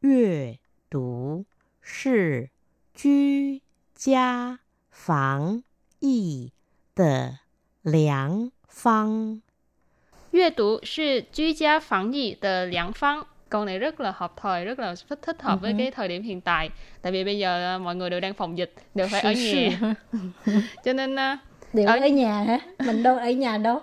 [0.00, 0.58] 阅
[0.90, 1.44] 读
[1.80, 2.50] 是
[2.94, 3.60] 居
[3.94, 5.62] 家防
[6.00, 6.52] 疫
[6.94, 7.38] 的
[7.82, 9.40] 良方。
[10.30, 16.08] 阅读是居家防疫的良方 câu này rất là hợp thời rất là thích thích hợp với cái thời
[16.08, 16.70] điểm hiện tại
[17.02, 19.40] tại vì bây giờ à, mọi người đều đang phòng dịch đều phải ở Sự-
[19.40, 19.94] nhà sự ha.
[20.84, 21.38] cho nên à,
[21.72, 23.80] đều Ở- ở, nhà hả mình đâu ở nhà đâu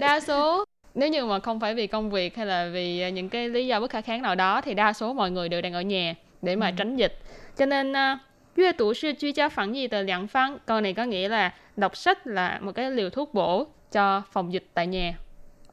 [0.00, 0.64] đa số
[0.97, 3.67] nếu như mà không phải vì công việc hay là vì à, những cái lý
[3.67, 6.15] do bất khả kháng nào đó thì đa số mọi người đều đang ở nhà
[6.41, 6.73] để mà ừ.
[6.77, 7.19] tránh dịch
[7.57, 8.19] cho nên à,
[8.57, 11.53] Yue tủ sư truy gia phản gì từ lặng phán Câu này có nghĩa là
[11.75, 15.17] đọc sách là một cái liều thuốc bổ cho phòng dịch tại nhà.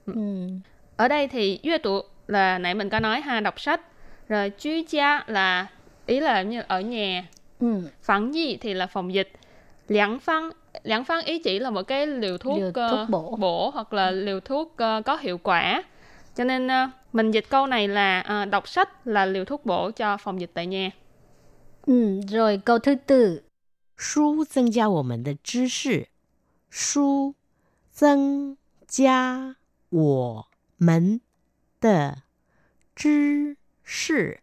[0.07, 0.13] Ừ.
[0.15, 0.49] ừ.
[0.97, 3.81] Ở đây thì Yue tủ là nãy mình có nói ha, đọc sách.
[4.29, 5.67] Rồi truy gia là
[6.07, 7.25] ý là như ở nhà.
[7.61, 7.83] Ừ.
[8.03, 9.33] Phản gì thì là phòng dịch.
[9.89, 10.51] Lặng phán
[10.84, 13.70] liãng phăng ý chỉ là một cái liều thuốc, Liều ờ, thuốc bổ.
[13.70, 15.84] hoặc là liều thuốc ờ, có hiệu quả
[16.36, 19.92] cho nên ờ, mình dịch câu này là ờ, đọc sách là liều thuốc bổ
[19.92, 20.92] cho phòng dịch tại nhà
[21.86, 22.22] Ừ.
[22.28, 23.42] rồi câu thứ tư
[23.98, 26.08] 书增加我们的知识，
[26.70, 27.36] 书
[27.92, 28.56] 增
[28.88, 29.56] 加
[29.90, 30.46] 我
[30.78, 31.20] 们
[31.82, 32.18] 的
[32.96, 34.40] 知识。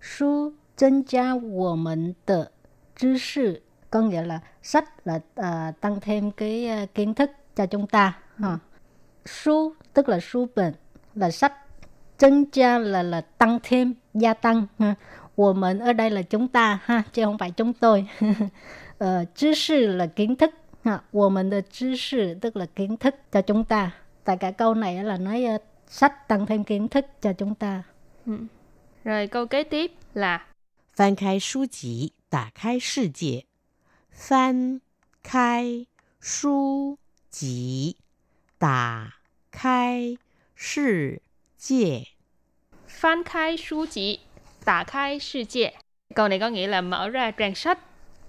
[0.00, 2.52] Su增加我们的
[2.94, 8.18] 知识 có nghĩa là sách là à, tăng thêm cái à, kiến thức cho chúng ta
[8.36, 8.58] ha.
[9.24, 10.74] Su tức là su bệnh
[11.14, 11.52] là sách
[12.18, 14.94] 增加 là là tăng thêm gia tăng ha.
[15.36, 18.06] 我们 ở đây là chúng ta ha chứ không phải chúng tôi
[18.98, 20.50] ờ,知识 là kiến thức
[20.84, 21.02] ha.
[21.10, 23.90] 我们的知识 tức là kiến thức cho chúng ta
[24.24, 27.82] tại cả câu này là nói à, sách tăng thêm kiến thức cho chúng ta
[29.04, 30.46] Rồi câu kế tiếp là
[30.96, 33.46] 翻开书籍，打开世界。
[34.18, 34.80] 翻
[35.22, 35.86] 开
[36.20, 36.98] 书
[37.30, 37.96] 籍，
[38.58, 39.14] 打
[39.50, 40.16] 开
[40.54, 41.20] 世
[41.58, 42.06] 界。
[42.86, 44.20] Phan khai书籍,
[44.64, 45.72] tả khai世界.
[46.14, 47.78] Câu này có nghĩa là mở ra trang sách,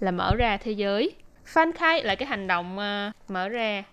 [0.00, 1.12] là mở ra thế giới.
[1.44, 3.84] Phan khai là cái hành động à, mở ra.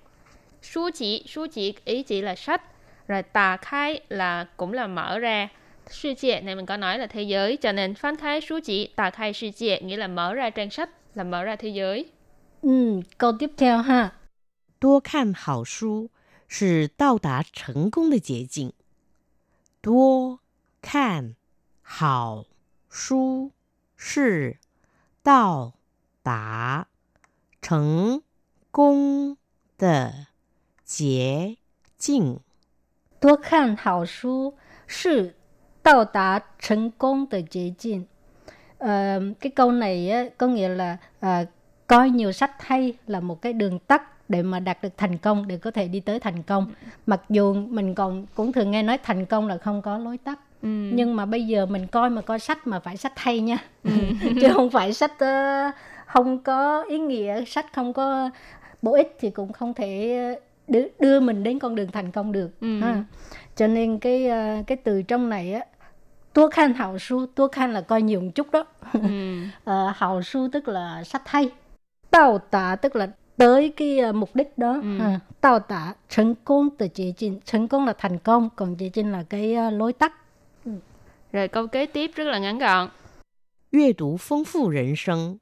[0.62, 2.62] 书chỉ,书chỉ ý chỉ là sách.
[3.08, 5.50] Rồi tà khai là cũng là mở ra.
[5.90, 10.50] 世界này mình có nói là thế giới, cho nên phan khai书chỉ, tà khai世界nghĩa là mở ra
[10.50, 12.12] trang sách, là mở ra thế giới.
[12.62, 14.10] ừ, câu tiếp theo ha
[14.80, 16.10] 多看好书
[16.48, 18.74] 是到达成功的捷径。
[19.82, 20.40] 多
[20.82, 21.36] 看
[21.82, 22.46] 好
[22.90, 23.52] 书
[23.96, 24.58] 是
[25.22, 25.74] 到
[26.22, 26.88] 达
[27.62, 28.24] 成
[28.72, 29.38] 功
[29.78, 30.28] 的
[30.84, 31.58] 捷
[31.98, 32.42] 径。
[33.20, 35.36] 多看好书是
[35.82, 38.08] 到达成功的捷径.
[38.79, 41.45] Ờ, cái câu này á, có nghĩa là à,
[41.87, 45.49] coi nhiều sách hay là một cái đường tắt để mà đạt được thành công
[45.49, 46.73] để có thể đi tới thành công
[47.07, 50.39] mặc dù mình còn cũng thường nghe nói thành công là không có lối tắt
[50.63, 50.69] Ừ.
[50.93, 53.57] nhưng mà bây giờ mình coi mà coi sách mà phải sách hay nha
[54.41, 55.71] chứ không phải sách ờ,
[56.07, 58.31] không có ý nghĩa sách không có
[58.83, 60.19] bổ ích thì cũng không thể
[60.69, 62.81] đưa, đưa mình đến con đường thành công được Ừ.
[62.81, 63.05] ha.
[63.57, 64.31] cho nên cái
[64.67, 65.65] cái từ trong này á
[66.38, 69.00] tua khan hảo su tua khan là coi nhiều một chút đó Ừ.
[69.64, 71.50] Ờ, hảo su tức là sách hay
[72.12, 74.98] tao tả tức là tới cái ờ, mục đích đó Ừ.
[75.00, 75.20] ha.
[75.42, 79.12] tao tả thành công từ chế trình thành công là thành công còn chế trình
[79.12, 80.14] là cái ờ, lối tắt
[81.32, 82.90] Rồi câu kế tiếp rất là ngắn gọn.
[83.72, 85.40] 阅读丰富人生，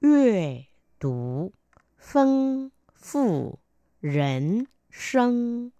[0.00, 0.66] 阅
[1.00, 1.52] 读
[1.98, 2.70] 丰
[3.02, 3.56] 富
[4.00, 5.72] 人生。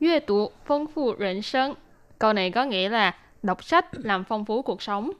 [0.00, 1.74] Yue tú phong phú人生.
[2.18, 5.10] Câu này có nghĩa là đọc sách làm phong phú cuộc sống.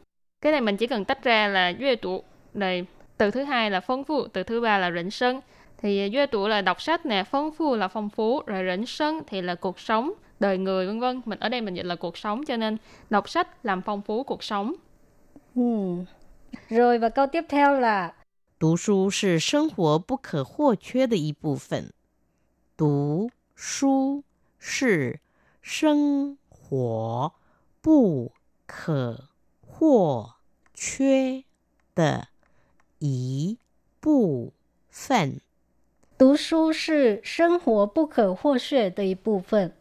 [0.40, 2.22] Cái này mình chỉ cần tách ra là yue tú.
[2.54, 5.40] Rồi từ thứ hai là phong phú, từ thứ ba là rỉnh sân.
[5.78, 9.22] Thì yue tú là đọc sách nè, phong phú là phong phú, rồi rỉnh sân
[9.26, 11.20] thì là cuộc sống, đời người vân vân.
[11.24, 12.76] Mình ở đây mình dịch là cuộc sống cho nên
[13.11, 14.74] đọc sách làm phong phú cuộc sống.
[15.54, 15.96] Ừ.
[16.68, 18.12] rồi và câu tiếp theo là
[18.59, 21.92] 读书是生活不可或缺的一部分。
[22.76, 24.24] 读书
[24.59, 25.20] 是
[25.61, 27.33] 生活
[27.80, 28.33] 不
[28.66, 29.28] 可
[29.66, 30.35] 或
[30.74, 31.44] 缺
[31.94, 32.28] 的
[32.98, 33.59] 一
[34.00, 34.52] 部
[34.88, 35.40] 分。
[36.16, 39.72] Tú su是生活不可或缺的一部分.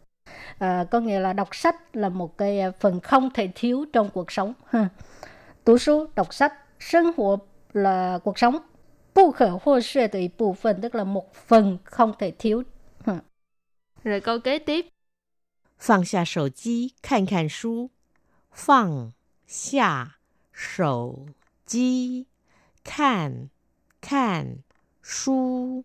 [0.60, 4.10] À, có nghĩa là đọc sách là một cái à, phần không thể thiếu trong
[4.10, 4.54] cuộc sống.
[4.66, 4.90] Ha.
[5.64, 7.40] Tú su đọc sách, sinh hoạt
[7.74, 8.58] là cuộc sống.
[9.16, 12.64] Bất khả hoặc缺的一部分 tức là một phần không thể thiếu.
[13.06, 13.20] Ha.
[14.04, 14.88] Rồi câu kế tiếp.
[15.78, 17.90] 放下手机，看看书。
[18.52, 19.12] 放
[19.48, 20.16] 下
[20.52, 21.26] 手
[21.66, 22.28] 机，
[22.84, 23.50] 看
[24.02, 24.58] 看
[25.02, 25.84] 书。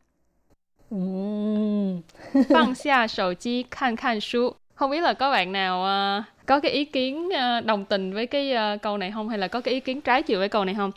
[0.90, 2.02] Ừm.
[2.48, 4.54] Phăng xa sầu chi khan khan su.
[4.74, 8.26] Không biết là có bạn nào ờ, có cái ý kiến ờ, đồng tình với
[8.26, 10.64] cái ờ, câu này không hay là có cái ý kiến trái chiều với câu
[10.64, 10.90] này không?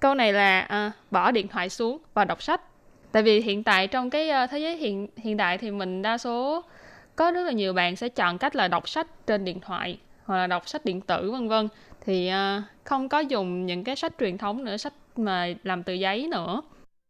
[0.00, 2.60] Câu này là ờ, bỏ điện thoại xuống và đọc sách.
[3.12, 6.18] Tại vì hiện tại trong cái ờ, thế giới hiện hiện đại thì mình đa
[6.18, 6.64] số
[7.19, 10.37] có rất là nhiều bạn sẽ chọn cách là đọc sách trên điện thoại hoặc
[10.37, 11.67] là đọc sách điện tử vân vân
[12.01, 15.93] thì ờ, không có dùng những cái sách truyền thống nữa sách mà làm từ
[15.93, 16.61] giấy nữa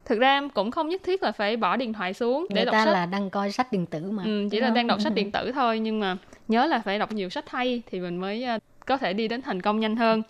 [0.04, 2.72] thực ra cũng không nhất thiết là phải bỏ điện thoại xuống để Người đọc
[2.72, 4.24] ta sách là đang coi sách điện tử mà.
[4.24, 4.74] Ừ, chỉ là không?
[4.74, 6.16] đang đọc sách điện tử thôi nhưng mà
[6.48, 9.42] nhớ là phải đọc nhiều sách hay thì mình mới ờ, có thể đi đến
[9.42, 10.22] thành công nhanh hơn.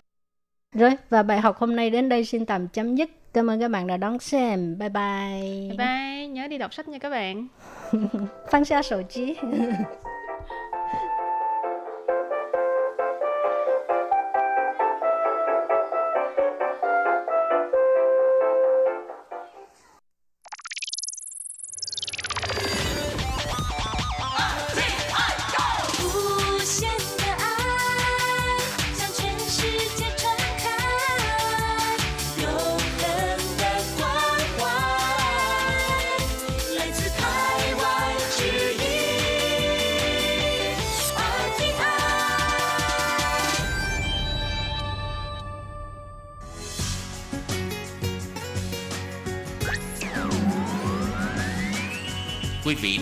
[0.73, 3.09] Rồi, và bài học hôm nay đến đây xin tạm chấm dứt.
[3.33, 4.77] Cảm ơn các bạn đã đón xem.
[4.77, 5.67] Bye bye.
[5.69, 7.47] Bye bye, nhớ đi đọc sách nha các bạn.
[8.51, 9.35] Phăng xa sổ trí.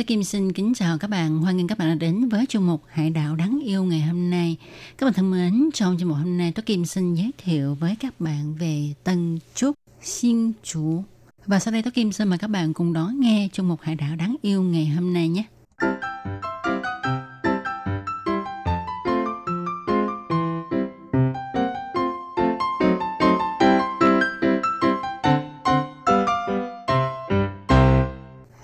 [0.00, 1.38] Hello, Kim xin kính chào các bạn.
[1.38, 4.30] Hoan nghênh các bạn đã đến với chương mục Hải đảo đáng yêu ngày hôm
[4.30, 4.56] nay.
[4.98, 7.96] Các bạn thân mến, trong chương mục hôm nay, tôi Kim xin giới thiệu với
[8.00, 11.04] các bạn về Tân Trúc, Xin Chủ.
[11.46, 13.94] Và sau đây tôi Kim xin mời các bạn cùng đón nghe chương mục Hải
[13.94, 15.44] đảo đáng yêu ngày hôm nay nhé.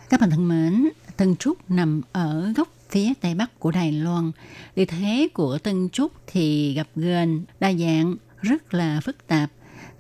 [0.08, 4.32] Các bạn thân mến, Tân Trúc nằm ở góc phía tây bắc của Đài Loan.
[4.76, 9.50] Địa thế của Tân Trúc thì gặp gần, đa dạng, rất là phức tạp.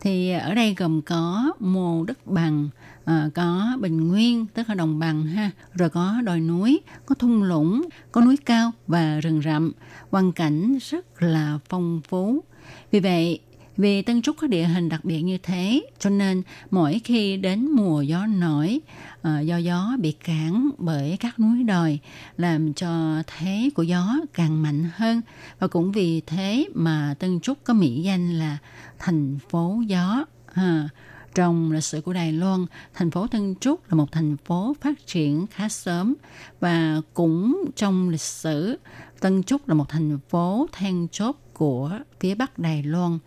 [0.00, 2.68] Thì ở đây gồm có mô đất bằng,
[3.04, 7.42] à, có bình nguyên, tức là đồng bằng ha, rồi có đồi núi, có thung
[7.42, 9.72] lũng, có núi cao và rừng rậm.
[10.10, 12.44] Hoàn cảnh rất là phong phú.
[12.90, 13.40] Vì vậy,
[13.76, 17.70] vì Tân Trúc có địa hình đặc biệt như thế, cho nên mỗi khi đến
[17.70, 18.80] mùa gió nổi,
[19.22, 21.98] ờ, do gió bị cản bởi các núi đồi,
[22.36, 25.22] làm cho thế của gió càng mạnh hơn.
[25.58, 28.58] Và cũng vì thế mà Tân Trúc có mỹ danh là
[28.98, 30.24] thành phố gió.
[30.52, 30.88] À,
[31.34, 35.06] trong lịch sử của Đài Loan, thành phố Tân Trúc là một thành phố phát
[35.06, 36.14] triển khá sớm
[36.60, 38.78] và cũng trong lịch sử,
[39.20, 43.18] Tân Trúc là một thành phố then chốt của phía Bắc Đài Loan.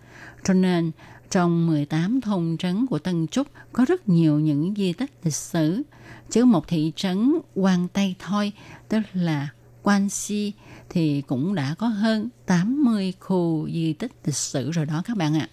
[0.43, 0.91] Cho nên,
[1.29, 5.81] trong 18 thôn trấn của Tân Trúc có rất nhiều những di tích lịch sử.
[6.29, 8.51] Chứ một thị trấn Quang Tây thôi,
[8.89, 9.49] tức là
[9.83, 10.53] Quan Si,
[10.89, 15.35] thì cũng đã có hơn 80 khu di tích lịch sử rồi đó các bạn
[15.35, 15.49] ạ.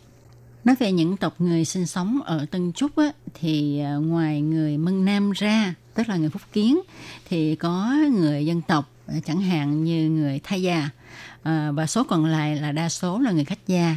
[0.65, 4.79] Nói về những tộc người sinh sống ở Tân Trúc á, thì à, ngoài người
[4.79, 6.81] Mân Nam ra, tức là người Phúc Kiến,
[7.29, 8.91] thì có người dân tộc
[9.25, 10.91] chẳng hạn như người Thái Gia
[11.42, 13.97] à, và số còn lại là đa số là người khách gia.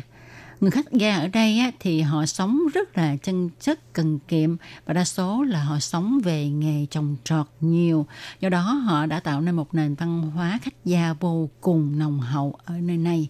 [0.60, 4.56] Người khách gia ở đây á, thì họ sống rất là chân chất, cần kiệm
[4.86, 8.06] và đa số là họ sống về nghề trồng trọt nhiều.
[8.40, 12.20] Do đó họ đã tạo nên một nền văn hóa khách gia vô cùng nồng
[12.20, 13.28] hậu ở nơi này.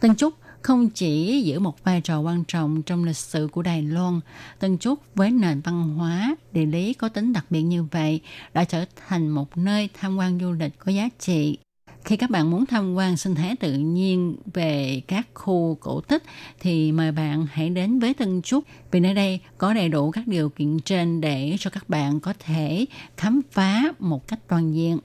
[0.00, 3.82] Tân Trúc không chỉ giữ một vai trò quan trọng trong lịch sử của Đài
[3.82, 4.20] Loan,
[4.58, 8.20] Tân Trúc với nền văn hóa, địa lý có tính đặc biệt như vậy
[8.54, 11.58] đã trở thành một nơi tham quan du lịch có giá trị.
[12.04, 16.22] Khi các bạn muốn tham quan sinh thái tự nhiên về các khu cổ tích
[16.60, 18.64] thì mời bạn hãy đến với Tân Trúc.
[18.90, 22.32] Vì nơi đây có đầy đủ các điều kiện trên để cho các bạn có
[22.38, 24.98] thể khám phá một cách toàn diện.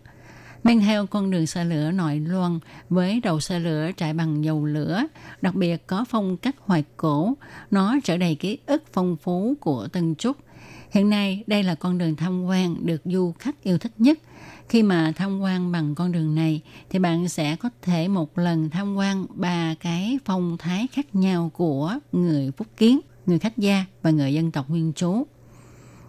[0.63, 4.65] Men theo con đường xe lửa nội loan với đầu xe lửa chạy bằng dầu
[4.65, 5.03] lửa,
[5.41, 7.34] đặc biệt có phong cách hoài cổ,
[7.71, 10.38] nó trở đầy ký ức phong phú của Tân Trúc.
[10.93, 14.19] Hiện nay, đây là con đường tham quan được du khách yêu thích nhất.
[14.69, 18.69] Khi mà tham quan bằng con đường này, thì bạn sẽ có thể một lần
[18.69, 23.86] tham quan ba cái phong thái khác nhau của người Phúc Kiến, người khách gia
[24.01, 25.23] và người dân tộc nguyên trú.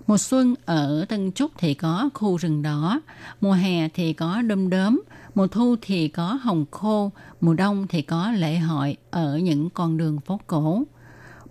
[0.07, 3.01] Mùa xuân ở Tân Trúc thì có khu rừng đỏ,
[3.41, 5.03] mùa hè thì có đom đóm,
[5.35, 9.97] mùa thu thì có hồng khô, mùa đông thì có lễ hội ở những con
[9.97, 10.83] đường phố cổ.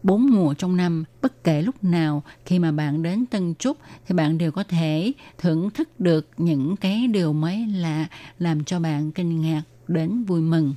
[0.04, 3.78] Bốn mùa trong năm, bất kể lúc nào khi mà bạn đến Tân Trúc
[4.08, 8.08] thì bạn đều có thể thưởng thức được những cái điều mới lạ
[8.40, 10.74] làm cho bạn kinh ngạc đến vui mừng.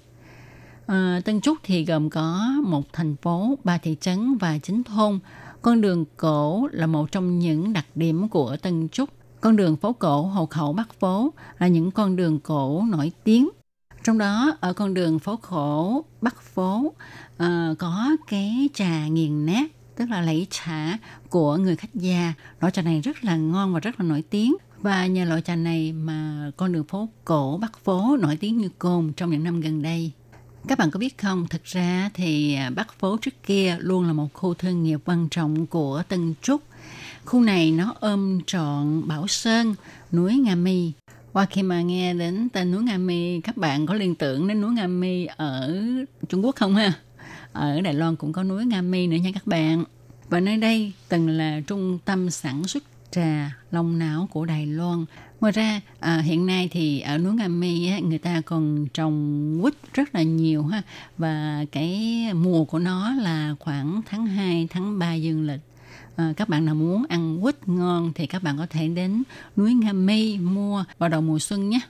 [0.86, 5.18] À, Tân Trúc thì gồm có một thành phố, ba thị trấn và chín thôn.
[5.62, 9.10] Con đường cổ là một trong những đặc điểm của Tân Trúc.
[9.40, 13.48] Con đường phố cổ Hồ Khẩu Bắc Phố là những con đường cổ nổi tiếng.
[14.06, 19.70] Trong đó ở con đường phố cổ Bắc Phố uh, có cái trà nghiền nát
[19.96, 20.98] tức là lấy trà
[21.30, 22.32] của người khách gia.
[22.60, 24.56] Loại trà này rất là ngon và rất là nổi tiếng.
[24.80, 28.68] Và nhờ loại trà này mà con đường phố cổ Bắc Phố nổi tiếng như
[28.78, 30.12] cồn trong những năm gần đây.
[30.68, 34.12] Các bạn có biết không, thực ra thì à, Bắc Phố trước kia luôn là
[34.12, 36.62] một khu thương nghiệp quan trọng của Tân Trúc.
[37.24, 39.74] Khu này nó ôm trọn Bảo Sơn,
[40.12, 40.92] núi Nga Mi.
[41.36, 44.60] Qua khi mà nghe đến tên núi Nga Mi, các bạn có liên tưởng đến
[44.60, 45.82] núi Nga Mi ở
[46.28, 46.92] Trung Quốc không ha?
[47.52, 49.84] Ở Đài Loan cũng có núi Nga Mi nữa nha các bạn.
[50.28, 55.04] Và nơi đây từng là trung tâm sản xuất trà long não của Đài Loan.
[55.40, 59.58] Ngoài ra à, hiện nay thì ở núi Nga Mi á, người ta còn trồng
[59.62, 60.82] quýt rất là nhiều ha
[61.18, 65.60] và cái mùa của nó là khoảng tháng 2, tháng 3 dương lịch.
[66.16, 69.22] À, các bạn nào muốn ăn quýt ngon thì các bạn có thể đến
[69.56, 71.80] núi Nga Mi mua vào đầu mùa xuân nhé.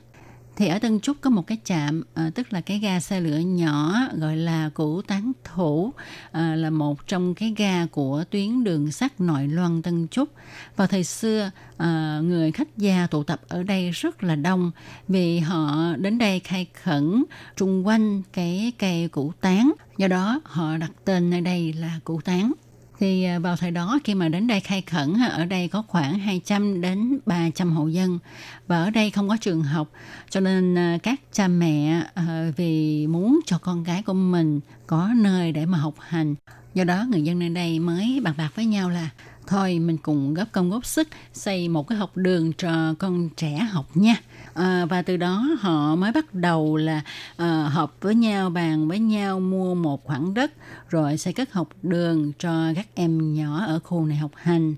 [0.56, 3.38] thì ở Tân Trúc có một cái trạm à, tức là cái ga xe lửa
[3.38, 5.92] nhỏ gọi là Củ Tán Thủ
[6.32, 10.28] à, ờ, là một trong cái ga của tuyến đường sắt Nội Loan Tân Trúc.
[10.76, 14.70] Vào thời xưa à, người khách gia tụ tập ở đây rất là đông
[15.08, 17.24] vì họ đến đây khai khẩn
[17.56, 22.20] trung quanh cái cây củ tán do đó họ đặt tên nơi đây là củ
[22.20, 22.52] tán
[22.98, 26.18] thì à, vào thời đó khi mà đến đây khai khẩn ở đây có khoảng
[26.18, 28.18] 200 đến 300 hộ dân
[28.66, 29.88] và ở đây không có trường học.
[30.30, 35.10] Cho nên à, các cha mẹ à, vì muốn cho con gái của mình có
[35.16, 36.34] nơi để mà học hành.
[36.74, 39.08] Do đó người dân nơi đây mới bàn bạc với nhau là
[39.46, 43.68] thôi mình cùng góp công góp sức xây một cái học đường cho con trẻ
[43.70, 44.16] học nha.
[44.54, 47.02] À, và từ đó họ mới bắt đầu là
[47.36, 50.52] à, họp với nhau bàn với nhau mua một khoảng đất
[50.88, 54.74] rồi xây cất học đường cho các em nhỏ ở khu này học hành.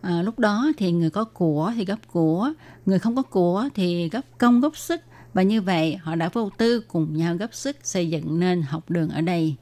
[0.00, 2.52] À, lúc đó thì người có của thì góp của
[2.86, 5.00] người không có của thì góp công góp sức.
[5.34, 8.90] Và như vậy họ đã vô tư cùng nhau góp sức xây dựng nên học
[8.90, 9.56] đường ở đây.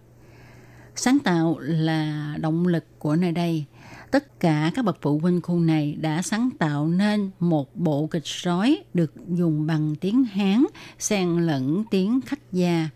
[0.95, 3.65] Sáng tạo là động lực của nơi đây
[4.13, 8.27] tất cả các bậc phụ huynh khu này đã sáng tạo nên một bộ kịch
[8.27, 10.65] sói được dùng bằng tiếng Hán
[10.99, 12.89] xen lẫn tiếng khách gia.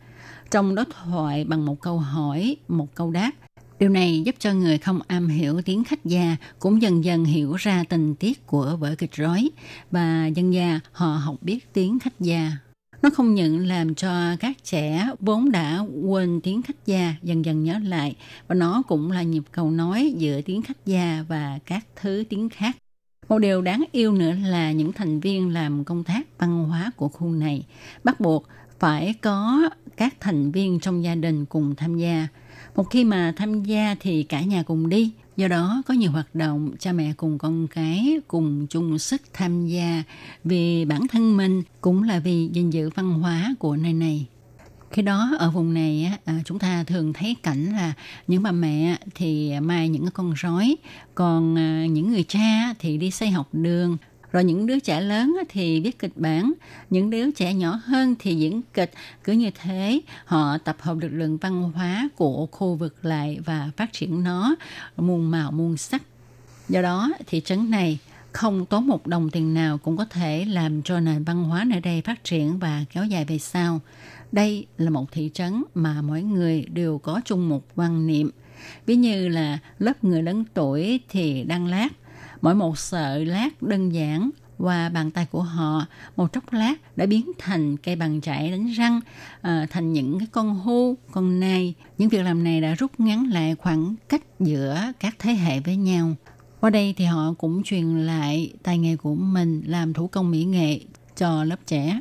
[0.50, 3.30] Trong đối thoại bằng một câu hỏi, một câu đáp.
[3.78, 7.54] Điều này giúp cho người không am hiểu tiếng khách gia cũng dần dần hiểu
[7.54, 9.48] ra tình tiết của vở kịch rối
[9.90, 12.52] và dân gia họ học biết tiếng khách gia.
[13.02, 17.64] Nó không những làm cho các trẻ vốn đã quên tiếng khách gia, dần dần
[17.64, 18.16] nhớ lại,
[18.48, 22.48] và nó cũng là nhịp cầu nói giữa tiếng khách gia và các thứ tiếng
[22.48, 22.76] khác.
[23.28, 27.08] Một điều đáng yêu nữa là những thành viên làm công tác văn hóa của
[27.08, 27.66] khu này
[28.04, 32.28] bắt buộc phải có các thành viên trong gia đình cùng tham gia.
[32.76, 36.34] Một khi mà tham gia thì cả nhà cùng đi Do đó có nhiều hoạt
[36.34, 40.02] động cha mẹ cùng con cái cùng chung sức tham gia
[40.44, 44.26] vì bản thân mình cũng là vì gìn giữ văn hóa của nơi này.
[44.90, 47.92] Khi đó ở vùng này à, chúng ta thường thấy cảnh là
[48.26, 50.76] những bà mẹ thì mai những con rối,
[51.14, 53.96] còn à, những người cha thì đi xây học đường
[54.36, 56.52] rồi những đứa trẻ lớn thì viết kịch bản
[56.90, 58.90] những đứa trẻ nhỏ hơn thì diễn kịch
[59.24, 63.70] cứ như thế họ tập hợp lực lượng văn hóa của khu vực lại và
[63.76, 64.56] phát triển nó
[64.96, 66.02] muôn màu muôn sắc
[66.68, 67.98] do đó thị trấn này
[68.32, 71.80] không tốn một đồng tiền nào cũng có thể làm cho nền văn hóa nơi
[71.80, 73.80] đây phát triển và kéo dài về sau.
[74.32, 78.30] Đây là một thị trấn mà mỗi người đều có chung một quan niệm.
[78.86, 81.88] Ví như là lớp người lớn tuổi thì đang lát,
[82.42, 87.06] Mỗi một sợi lát đơn giản qua bàn tay của họ một chốc lát đã
[87.06, 89.00] biến thành cây bằng chải đánh răng
[89.40, 91.74] à, thành những cái con hu con nai.
[91.98, 95.76] Những việc làm này đã rút ngắn lại khoảng cách giữa các thế hệ với
[95.76, 96.14] nhau.
[96.60, 100.44] Qua đây thì họ cũng truyền lại tài nghề của mình làm thủ công mỹ
[100.44, 100.80] nghệ
[101.16, 102.00] cho lớp trẻ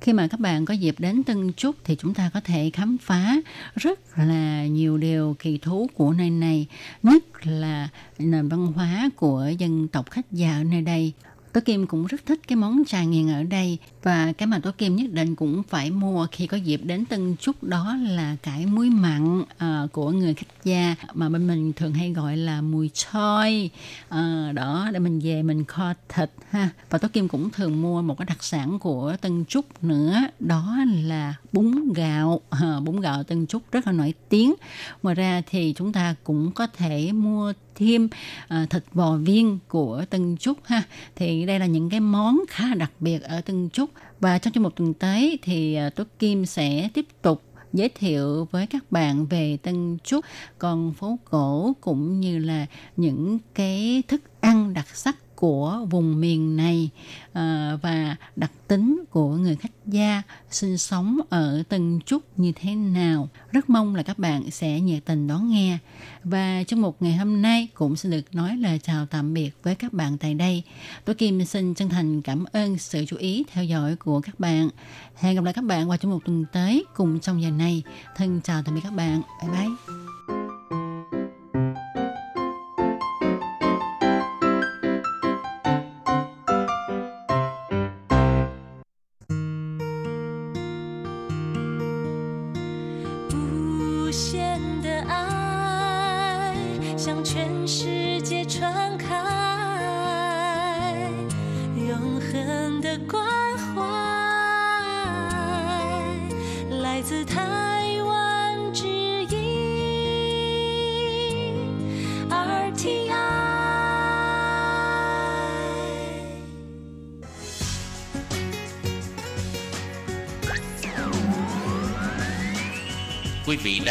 [0.00, 2.98] khi mà các bạn có dịp đến Tân Trúc thì chúng ta có thể khám
[2.98, 3.36] phá
[3.76, 6.66] rất là nhiều điều kỳ thú của nơi này,
[7.02, 7.88] nhất là
[8.18, 11.12] nền văn hóa của dân tộc khách già ở nơi đây.
[11.58, 14.70] Tố Kim cũng rất thích cái món trà nghiền ở đây và cái mà Tố
[14.78, 18.66] Kim nhất định cũng phải mua khi có dịp đến Tân Trúc đó là cải
[18.66, 22.90] muối mặn uh, của người khách gia mà bên mình thường hay gọi là mùi
[22.94, 23.70] choi
[24.08, 26.68] uh, đó để mình về mình kho thịt ha.
[26.90, 30.76] Và Tố Kim cũng thường mua một cái đặc sản của Tân Trúc nữa đó
[31.02, 32.40] là bún gạo.
[32.50, 34.54] Uh, bún gạo Tân Trúc rất là nổi tiếng.
[35.02, 38.08] Ngoài ra thì chúng ta cũng có thể mua thêm
[38.44, 40.82] uh, thịt bò viên của Tân Trúc ha.
[41.16, 43.90] Thì đây là những cái món khá là đặc biệt ở Tân Trúc.
[44.20, 48.48] Và trong chương mục tuần tới thì uh, Tố Kim sẽ tiếp tục giới thiệu
[48.50, 50.24] với các bạn về Tân Trúc,
[50.58, 52.66] còn phố cổ cũng như là
[52.96, 56.90] những cái thức ăn đặc sắc của vùng miền này
[57.32, 62.74] ờ, và đặc tính của người khách gia sinh sống ở Tân Trúc như thế
[62.74, 63.28] nào.
[63.52, 65.78] Rất mong là các bạn sẽ nhiệt tình đón nghe.
[66.24, 69.74] Và trong một ngày hôm nay cũng xin được nói lời chào tạm biệt với
[69.74, 70.62] các bạn tại đây.
[71.04, 74.68] Tôi Kim xin chân thành cảm ơn sự chú ý, theo dõi của các bạn.
[75.16, 77.82] Hẹn gặp lại các bạn vào trong một tuần tới cùng trong giờ này.
[78.16, 79.22] Thân chào tạm biệt các bạn.
[79.42, 80.17] Bye bye.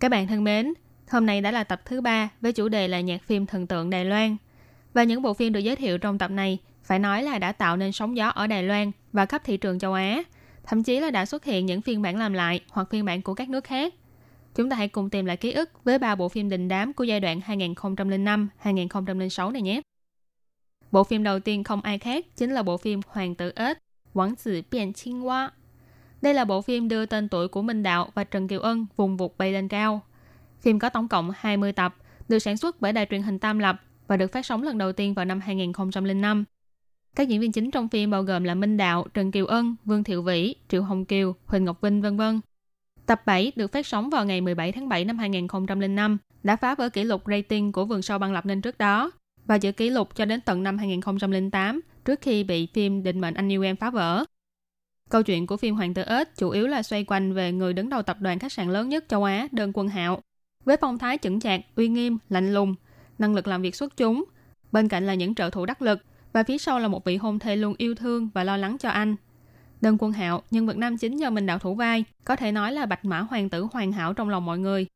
[0.00, 0.74] Các bạn thân mến,
[1.10, 3.90] hôm nay đã là tập thứ ba với chủ đề là nhạc phim thần tượng
[3.90, 4.36] Đài Loan.
[4.94, 7.76] Và những bộ phim được giới thiệu trong tập này phải nói là đã tạo
[7.76, 10.22] nên sóng gió ở Đài Loan và khắp thị trường châu Á.
[10.64, 13.34] Thậm chí là đã xuất hiện những phiên bản làm lại hoặc phiên bản của
[13.34, 13.94] các nước khác.
[14.54, 17.04] Chúng ta hãy cùng tìm lại ký ức với ba bộ phim đình đám của
[17.04, 19.80] giai đoạn 2005-2006 này nhé.
[20.92, 23.78] Bộ phim đầu tiên không ai khác chính là bộ phim Hoàng tử ếch,
[24.14, 25.50] Quảng tử Biện Chinh Hoa.
[26.26, 29.16] Đây là bộ phim đưa tên tuổi của Minh Đạo và Trần Kiều Ân vùng
[29.16, 30.00] vụt bay lên cao.
[30.60, 31.96] Phim có tổng cộng 20 tập,
[32.28, 34.92] được sản xuất bởi đài truyền hình Tam Lập và được phát sóng lần đầu
[34.92, 36.44] tiên vào năm 2005.
[37.16, 40.04] Các diễn viên chính trong phim bao gồm là Minh Đạo, Trần Kiều Ân, Vương
[40.04, 42.40] Thiệu Vĩ, Triệu Hồng Kiều, Huỳnh Ngọc Vinh, vân vân.
[43.06, 46.88] Tập 7 được phát sóng vào ngày 17 tháng 7 năm 2005, đã phá vỡ
[46.88, 49.10] kỷ lục rating của Vườn Sâu Băng Lập nên trước đó
[49.44, 53.34] và giữ kỷ lục cho đến tận năm 2008 trước khi bị phim Định mệnh
[53.34, 54.24] anh yêu em phá vỡ.
[55.10, 57.88] Câu chuyện của phim Hoàng tử ếch chủ yếu là xoay quanh về người đứng
[57.88, 60.20] đầu tập đoàn khách sạn lớn nhất châu Á, Đơn Quân Hạo.
[60.64, 62.74] Với phong thái chững chạc, uy nghiêm, lạnh lùng,
[63.18, 64.24] năng lực làm việc xuất chúng,
[64.72, 65.98] bên cạnh là những trợ thủ đắc lực
[66.32, 68.88] và phía sau là một vị hôn thê luôn yêu thương và lo lắng cho
[68.88, 69.16] anh.
[69.80, 72.72] Đơn Quân Hạo, nhân vật nam chính do mình đạo thủ vai, có thể nói
[72.72, 74.86] là bạch mã hoàng tử hoàn hảo trong lòng mọi người.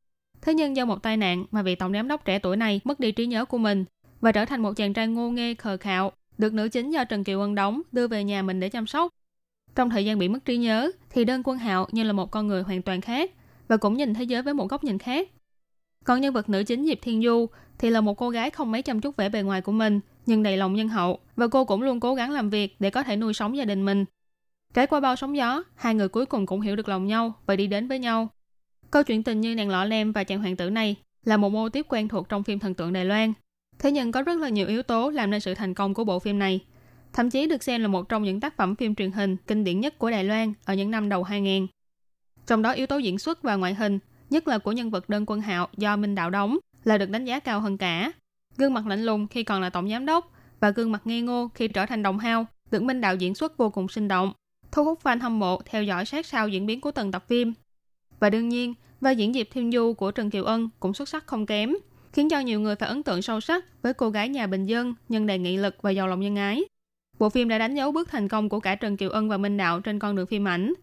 [0.41, 2.99] Thế nhưng do một tai nạn mà vị tổng giám đốc trẻ tuổi này mất
[2.99, 3.85] đi trí nhớ của mình
[4.21, 7.23] và trở thành một chàng trai ngô nghê khờ khạo, được nữ chính do Trần
[7.23, 9.11] Kiều Ân đóng đưa về nhà mình để chăm sóc.
[9.75, 12.47] Trong thời gian bị mất trí nhớ, thì đơn quân hạo như là một con
[12.47, 13.31] người hoàn toàn khác
[13.67, 15.29] và cũng nhìn thế giới với một góc nhìn khác.
[16.05, 17.45] Còn nhân vật nữ chính Diệp Thiên Du
[17.77, 20.43] thì là một cô gái không mấy chăm chút vẻ bề ngoài của mình, nhưng
[20.43, 23.15] đầy lòng nhân hậu và cô cũng luôn cố gắng làm việc để có thể
[23.15, 24.05] nuôi sống gia đình mình.
[24.73, 27.55] Trải qua bao sóng gió, hai người cuối cùng cũng hiểu được lòng nhau và
[27.55, 28.27] đi đến với nhau.
[28.91, 30.95] Câu chuyện tình như nàng lọ lem và chàng hoàng tử này
[31.25, 33.33] là một mô tiếp quen thuộc trong phim thần tượng Đài Loan.
[33.79, 36.19] Thế nhưng có rất là nhiều yếu tố làm nên sự thành công của bộ
[36.19, 36.59] phim này–
[37.13, 39.79] thậm chí được xem là một trong những tác phẩm phim truyền hình kinh điển
[39.79, 41.67] nhất của Đài Loan ở những năm đầu 2000.
[42.47, 43.99] Trong đó yếu tố diễn xuất và ngoại hình,
[44.29, 47.25] nhất là của nhân vật đơn quân hạo do Minh Đạo đóng, là được đánh
[47.25, 48.11] giá cao hơn cả.
[48.57, 51.49] Gương mặt lạnh lùng khi còn là tổng giám đốc và gương mặt ngây ngô
[51.55, 54.33] khi trở thành đồng hao, được Minh Đạo diễn xuất vô cùng sinh động,
[54.71, 57.53] thu hút fan hâm mộ theo dõi sát sao diễn biến của từng tập phim.
[58.19, 61.27] Và đương nhiên, vai diễn Diệp Thiên Du của Trần Kiều Ân cũng xuất sắc
[61.27, 61.73] không kém,
[62.13, 64.95] khiến cho nhiều người phải ấn tượng sâu sắc với cô gái nhà bình dân,
[65.09, 66.63] nhân đầy nghị lực và giàu lòng nhân ái.
[67.21, 69.57] Bộ phim đã đánh dấu bước thành công của cả Trần Kiều Ân và Minh
[69.57, 70.73] Đạo trên con đường phim ảnh.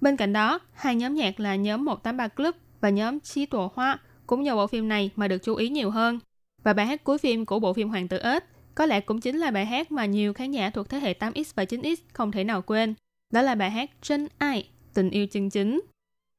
[0.00, 3.98] Bên cạnh đó, hai nhóm nhạc là nhóm 183 Club và nhóm Chí Tổ Hoa
[4.26, 6.18] cũng nhờ bộ phim này mà được chú ý nhiều hơn.
[6.62, 8.44] Và bài hát cuối phim của bộ phim Hoàng tử ếch
[8.74, 11.44] có lẽ cũng chính là bài hát mà nhiều khán giả thuộc thế hệ 8X
[11.54, 12.94] và 9X không thể nào quên.
[13.32, 15.80] Đó là bài hát Chân Ai, Tình yêu chân chính.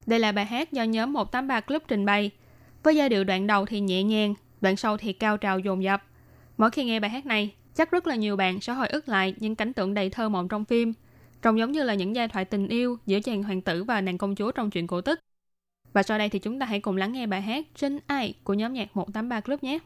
[0.05, 2.31] Đây là bài hát do nhóm 183 Club trình bày.
[2.83, 6.03] Với giai điệu đoạn đầu thì nhẹ nhàng, đoạn sau thì cao trào dồn dập.
[6.57, 9.35] Mỗi khi nghe bài hát này, Chắc rất là nhiều bạn sẽ hồi ức lại
[9.37, 10.93] những cảnh tượng đầy thơ mộng trong phim,
[11.41, 14.17] trông giống như là những giai thoại tình yêu giữa chàng hoàng tử và nàng
[14.17, 15.19] công chúa trong truyện cổ tích.
[15.93, 18.53] Và sau đây thì chúng ta hãy cùng lắng nghe bài hát Trên Ai của
[18.53, 19.79] nhóm nhạc 183 Club nhé.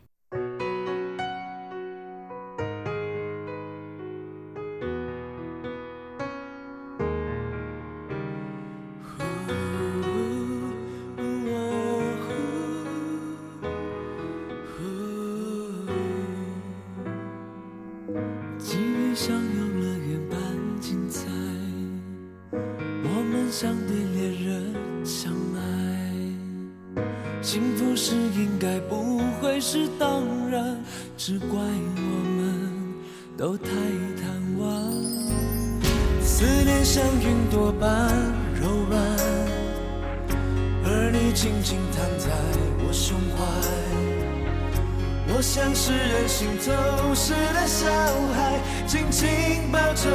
[45.76, 47.90] 是任性透视的小
[48.36, 49.28] 孩，紧紧
[49.72, 50.10] 抱着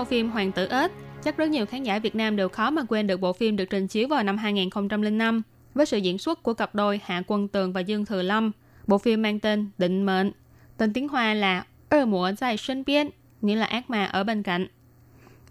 [0.00, 0.90] sau phim Hoàng tử ếch,
[1.24, 3.64] chắc rất nhiều khán giả Việt Nam đều khó mà quên được bộ phim được
[3.64, 5.42] trình chiếu vào năm 2005
[5.74, 8.50] với sự diễn xuất của cặp đôi Hạ Quân Tường và Dương Thừa Lâm.
[8.86, 10.32] Bộ phim mang tên Định Mệnh,
[10.76, 13.08] tên tiếng Hoa là Ơ Mùa Dài Sinh Biên,
[13.42, 14.66] nghĩa là ác ma ở bên cạnh.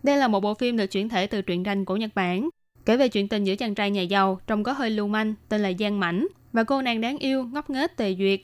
[0.04, 2.50] Đây là một bộ phim được chuyển thể từ truyện tranh của Nhật Bản,
[2.86, 5.62] kể về chuyện tình giữa chàng trai nhà giàu trông có hơi lưu manh tên
[5.62, 8.40] là Giang Mảnh và cô nàng đáng yêu ngốc nghếch Tề Duyệt.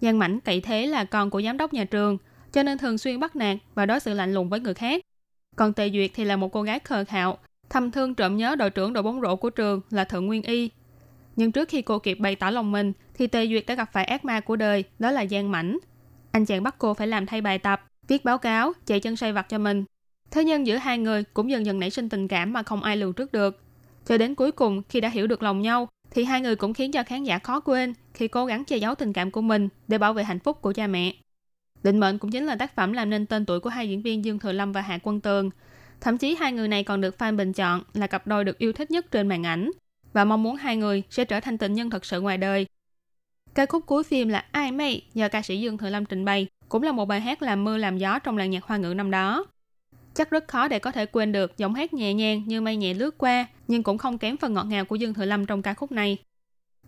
[0.00, 2.18] Giang Mảnh cậy thế là con của giám đốc nhà trường,
[2.52, 5.02] cho nên thường xuyên bắt nạt và đối xử lạnh lùng với người khác.
[5.56, 7.38] Còn Tề Duyệt thì là một cô gái khờ khạo,
[7.70, 10.70] thầm thương trộm nhớ đội trưởng đội bóng rổ của trường là Thượng Nguyên Y.
[11.36, 14.04] Nhưng trước khi cô kịp bày tỏ lòng mình, thì Tề Duyệt đã gặp phải
[14.04, 15.78] ác ma của đời, đó là Giang Mảnh.
[16.32, 19.32] Anh chàng bắt cô phải làm thay bài tập, viết báo cáo, chạy chân say
[19.32, 19.84] vặt cho mình.
[20.30, 22.96] Thế nhưng giữa hai người cũng dần dần nảy sinh tình cảm mà không ai
[22.96, 23.62] lường trước được.
[24.06, 26.92] Cho đến cuối cùng, khi đã hiểu được lòng nhau, thì hai người cũng khiến
[26.92, 29.98] cho khán giả khó quên khi cố gắng che giấu tình cảm của mình để
[29.98, 31.14] bảo vệ hạnh phúc của cha mẹ.
[31.82, 34.24] Định mệnh cũng chính là tác phẩm làm nên tên tuổi của hai diễn viên
[34.24, 35.50] Dương Thừa Lâm và Hạ Quân Tường.
[36.00, 38.72] Thậm chí hai người này còn được fan bình chọn là cặp đôi được yêu
[38.72, 39.70] thích nhất trên màn ảnh
[40.12, 42.66] và mong muốn hai người sẽ trở thành tình nhân thật sự ngoài đời.
[43.54, 46.46] Ca khúc cuối phim là Ai Mây do ca sĩ Dương Thừa Lâm trình bày
[46.68, 49.10] cũng là một bài hát làm mưa làm gió trong làng nhạc hoa ngữ năm
[49.10, 49.46] đó.
[50.14, 52.94] Chắc rất khó để có thể quên được giọng hát nhẹ nhàng như mây nhẹ
[52.94, 55.74] lướt qua, nhưng cũng không kém phần ngọt ngào của Dương Thừa Lâm trong ca
[55.74, 56.16] khúc này.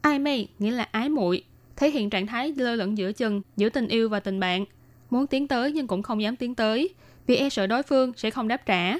[0.00, 1.44] Ai mây nghĩa là ái muội,
[1.76, 4.64] thể hiện trạng thái lơ lửng giữa chừng, giữa tình yêu và tình bạn.
[5.12, 6.94] Muốn tiến tới nhưng cũng không dám tiến tới,
[7.26, 8.94] vì e sợ đối phương sẽ không đáp trả.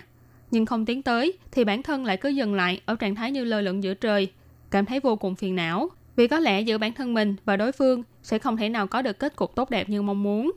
[0.50, 3.44] Nhưng không tiến tới thì bản thân lại cứ dừng lại ở trạng thái như
[3.44, 4.32] lơ lửng giữa trời,
[4.70, 5.88] cảm thấy vô cùng phiền não.
[6.16, 9.02] Vì có lẽ giữa bản thân mình và đối phương sẽ không thể nào có
[9.02, 10.52] được kết cục tốt đẹp như mong muốn.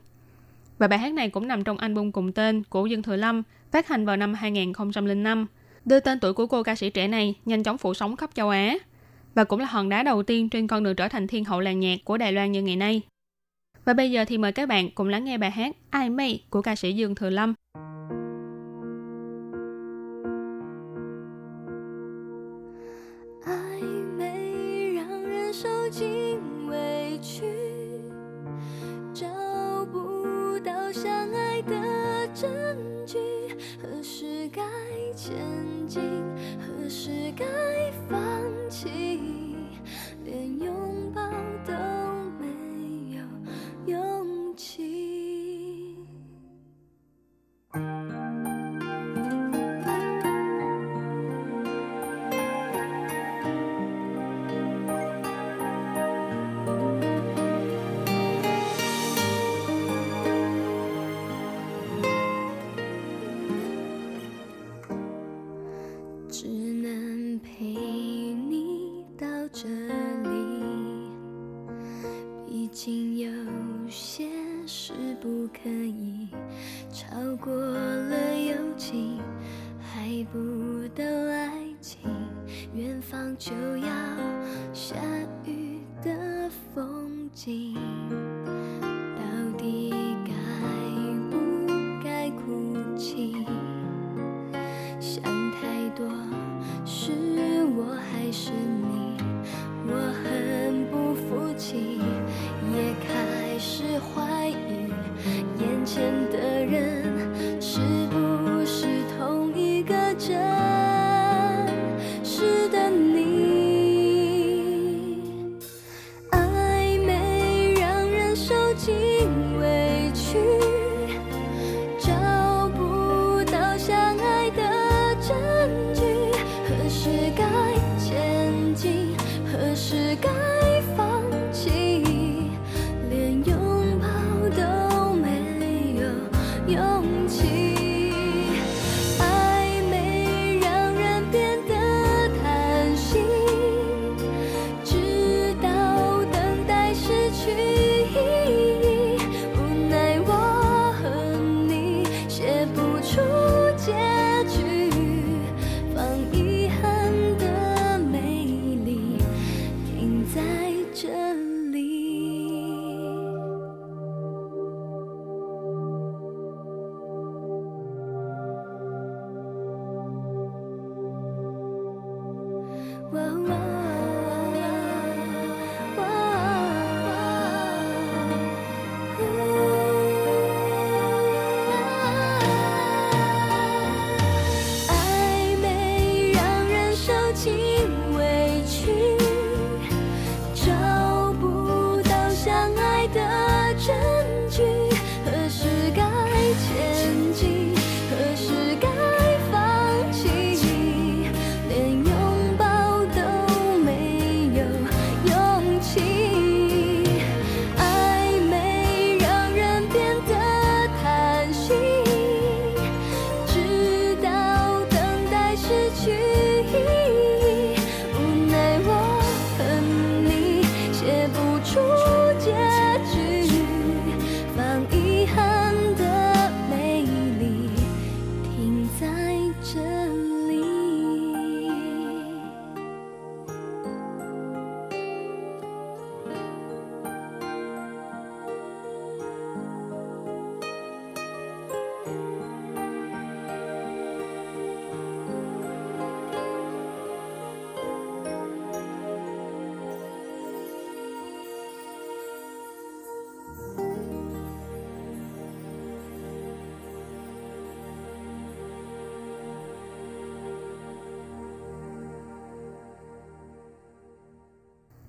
[0.78, 3.88] Và bài hát này cũng nằm trong album cùng tên của Dương Thừa Lâm, phát
[3.88, 5.46] hành vào năm 2005,
[5.86, 8.50] đưa tên tuổi của cô ca sĩ trẻ này nhanh chóng phủ sóng khắp châu
[8.50, 8.76] Á
[9.36, 11.80] và cũng là hòn đá đầu tiên trên con đường trở thành thiên hậu làng
[11.80, 13.02] nhạc của Đài Loan như ngày nay.
[13.86, 16.62] Và bây giờ thì mời các bạn cùng lắng nghe bài hát Ai Mây của
[16.62, 17.54] ca sĩ Dương Thừa Lâm.
[23.46, 23.82] Hãy
[69.66, 69.72] 这
[70.30, 71.10] 里。
[72.46, 73.32] 毕竟有
[73.90, 74.30] 些
[74.68, 76.28] 事不可以
[76.92, 79.20] 超过了友情，
[79.82, 82.00] 还不到爱情，
[82.76, 83.95] 远方就要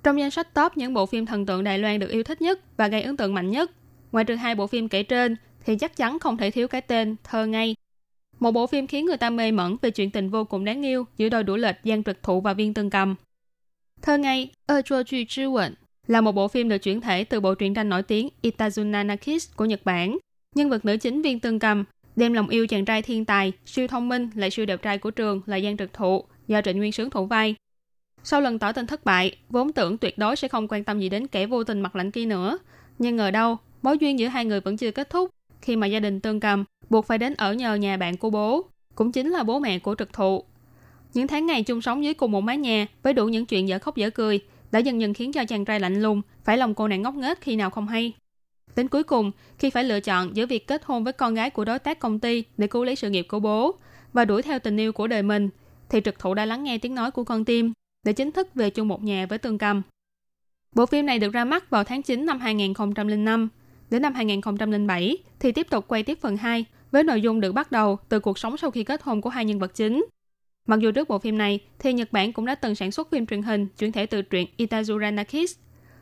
[0.07, 2.61] Trong danh sách top những bộ phim thần tượng Đài Loan được yêu thích nhất
[2.76, 3.70] và gây ấn tượng mạnh nhất,
[4.12, 7.16] ngoài trừ hai bộ phim kể trên thì chắc chắn không thể thiếu cái tên
[7.24, 7.74] Thơ Ngay.
[8.38, 11.04] Một bộ phim khiến người ta mê mẩn về chuyện tình vô cùng đáng yêu
[11.16, 13.14] giữa đôi đũa lệch Giang Trực Thụ và Viên Tương Cầm.
[14.02, 15.74] Thơ Ngay, Ơ Chua Truy Trư Quận
[16.07, 19.54] là một bộ phim được chuyển thể từ bộ truyện tranh nổi tiếng Itazuna Nakis
[19.57, 20.18] của Nhật Bản.
[20.54, 21.84] Nhân vật nữ chính Viên Tương Cầm
[22.16, 25.11] đem lòng yêu chàng trai thiên tài, siêu thông minh lại siêu đẹp trai của
[25.11, 27.54] trường là Giang Trực Thụ do Trịnh Nguyên Sướng thủ vai.
[28.28, 31.08] Sau lần tỏ tình thất bại, vốn tưởng tuyệt đối sẽ không quan tâm gì
[31.08, 32.58] đến kẻ vô tình mặt lạnh kia nữa.
[32.98, 36.00] Nhưng ngờ đâu, mối duyên giữa hai người vẫn chưa kết thúc khi mà gia
[36.00, 38.62] đình tương cầm buộc phải đến ở nhờ nhà bạn của bố,
[38.94, 40.44] cũng chính là bố mẹ của trực thụ.
[41.14, 43.78] Những tháng ngày chung sống dưới cùng một mái nhà với đủ những chuyện dở
[43.78, 46.88] khóc dở cười đã dần dần khiến cho chàng trai lạnh lùng phải lòng cô
[46.88, 48.12] nàng ngốc nghếch khi nào không hay.
[48.76, 51.64] Đến cuối cùng, khi phải lựa chọn giữa việc kết hôn với con gái của
[51.64, 53.74] đối tác công ty để cứu lấy sự nghiệp của bố
[54.12, 55.48] và đuổi theo tình yêu của đời mình,
[55.88, 57.72] thì trực thụ đã lắng nghe tiếng nói của con tim
[58.07, 59.82] để chính thức về chung một nhà với Tương Cầm.
[60.74, 63.48] Bộ phim này được ra mắt vào tháng 9 năm 2005.
[63.90, 67.72] Đến năm 2007 thì tiếp tục quay tiếp phần 2 với nội dung được bắt
[67.72, 70.07] đầu từ cuộc sống sau khi kết hôn của hai nhân vật chính.
[70.66, 73.26] Mặc dù trước bộ phim này thì Nhật Bản cũng đã từng sản xuất phim
[73.26, 75.57] truyền hình chuyển thể từ truyện Itazura Nakis,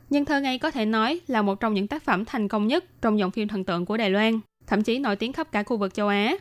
[0.09, 3.01] nhưng Thơ Ngay có thể nói là một trong những tác phẩm thành công nhất
[3.01, 5.77] trong dòng phim thần tượng của Đài Loan, thậm chí nổi tiếng khắp cả khu
[5.77, 6.35] vực châu Á.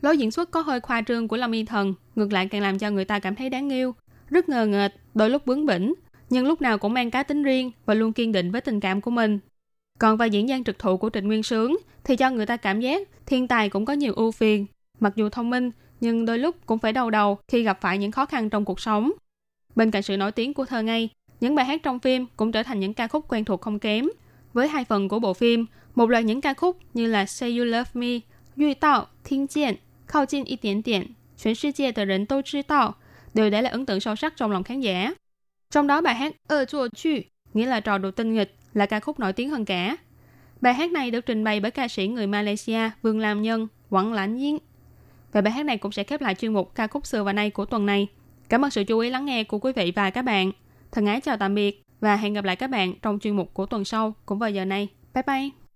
[0.00, 2.78] Lối diễn xuất có hơi khoa trương của Lâm Y Thần, ngược lại càng làm
[2.78, 3.94] cho người ta cảm thấy đáng yêu,
[4.30, 5.94] rất ngờ nghệch, đôi lúc bướng bỉnh,
[6.30, 9.00] nhưng lúc nào cũng mang cá tính riêng và luôn kiên định với tình cảm
[9.00, 9.38] của mình.
[9.98, 12.80] Còn vào diễn gian trực thụ của Trịnh Nguyên Sướng thì cho người ta cảm
[12.80, 14.66] giác thiên tài cũng có nhiều ưu phiền.
[15.00, 18.10] Mặc dù thông minh, nhưng đôi lúc cũng phải đau đầu khi gặp phải những
[18.10, 19.12] khó khăn trong cuộc sống.
[19.76, 21.08] Bên cạnh sự nổi tiếng của thơ ngay,
[21.40, 24.08] những bài hát trong phim cũng trở thành những ca khúc quen thuộc không kém.
[24.52, 27.64] Với hai phần của bộ phim, một loạt những ca khúc như là Say You
[27.64, 28.18] Love Me,
[28.56, 29.74] Duy Tạo, Thiên Diện,
[30.06, 31.02] Khao Jin Y Tiến Tiến,
[31.42, 32.94] Chuyển Sư Chia Tờ Rỉnh Tô Chi Tạo,
[33.38, 35.14] đều để lại ấn tượng sâu sắc trong lòng khán giả.
[35.70, 37.10] Trong đó bài hát Ơ chua chu,
[37.54, 39.96] nghĩa là trò đùa tinh nghịch, là ca khúc nổi tiếng hơn cả.
[40.60, 44.12] Bài hát này được trình bày bởi ca sĩ người Malaysia Vương Lam Nhân, Quảng
[44.12, 44.58] Lãnh Diên.
[45.32, 47.50] Và bài hát này cũng sẽ khép lại chuyên mục ca khúc xưa và nay
[47.50, 48.06] của tuần này.
[48.48, 50.52] Cảm ơn sự chú ý lắng nghe của quý vị và các bạn.
[50.92, 53.66] Thân ái chào tạm biệt và hẹn gặp lại các bạn trong chuyên mục của
[53.66, 54.88] tuần sau cũng vào giờ này.
[55.14, 55.67] Bye bye!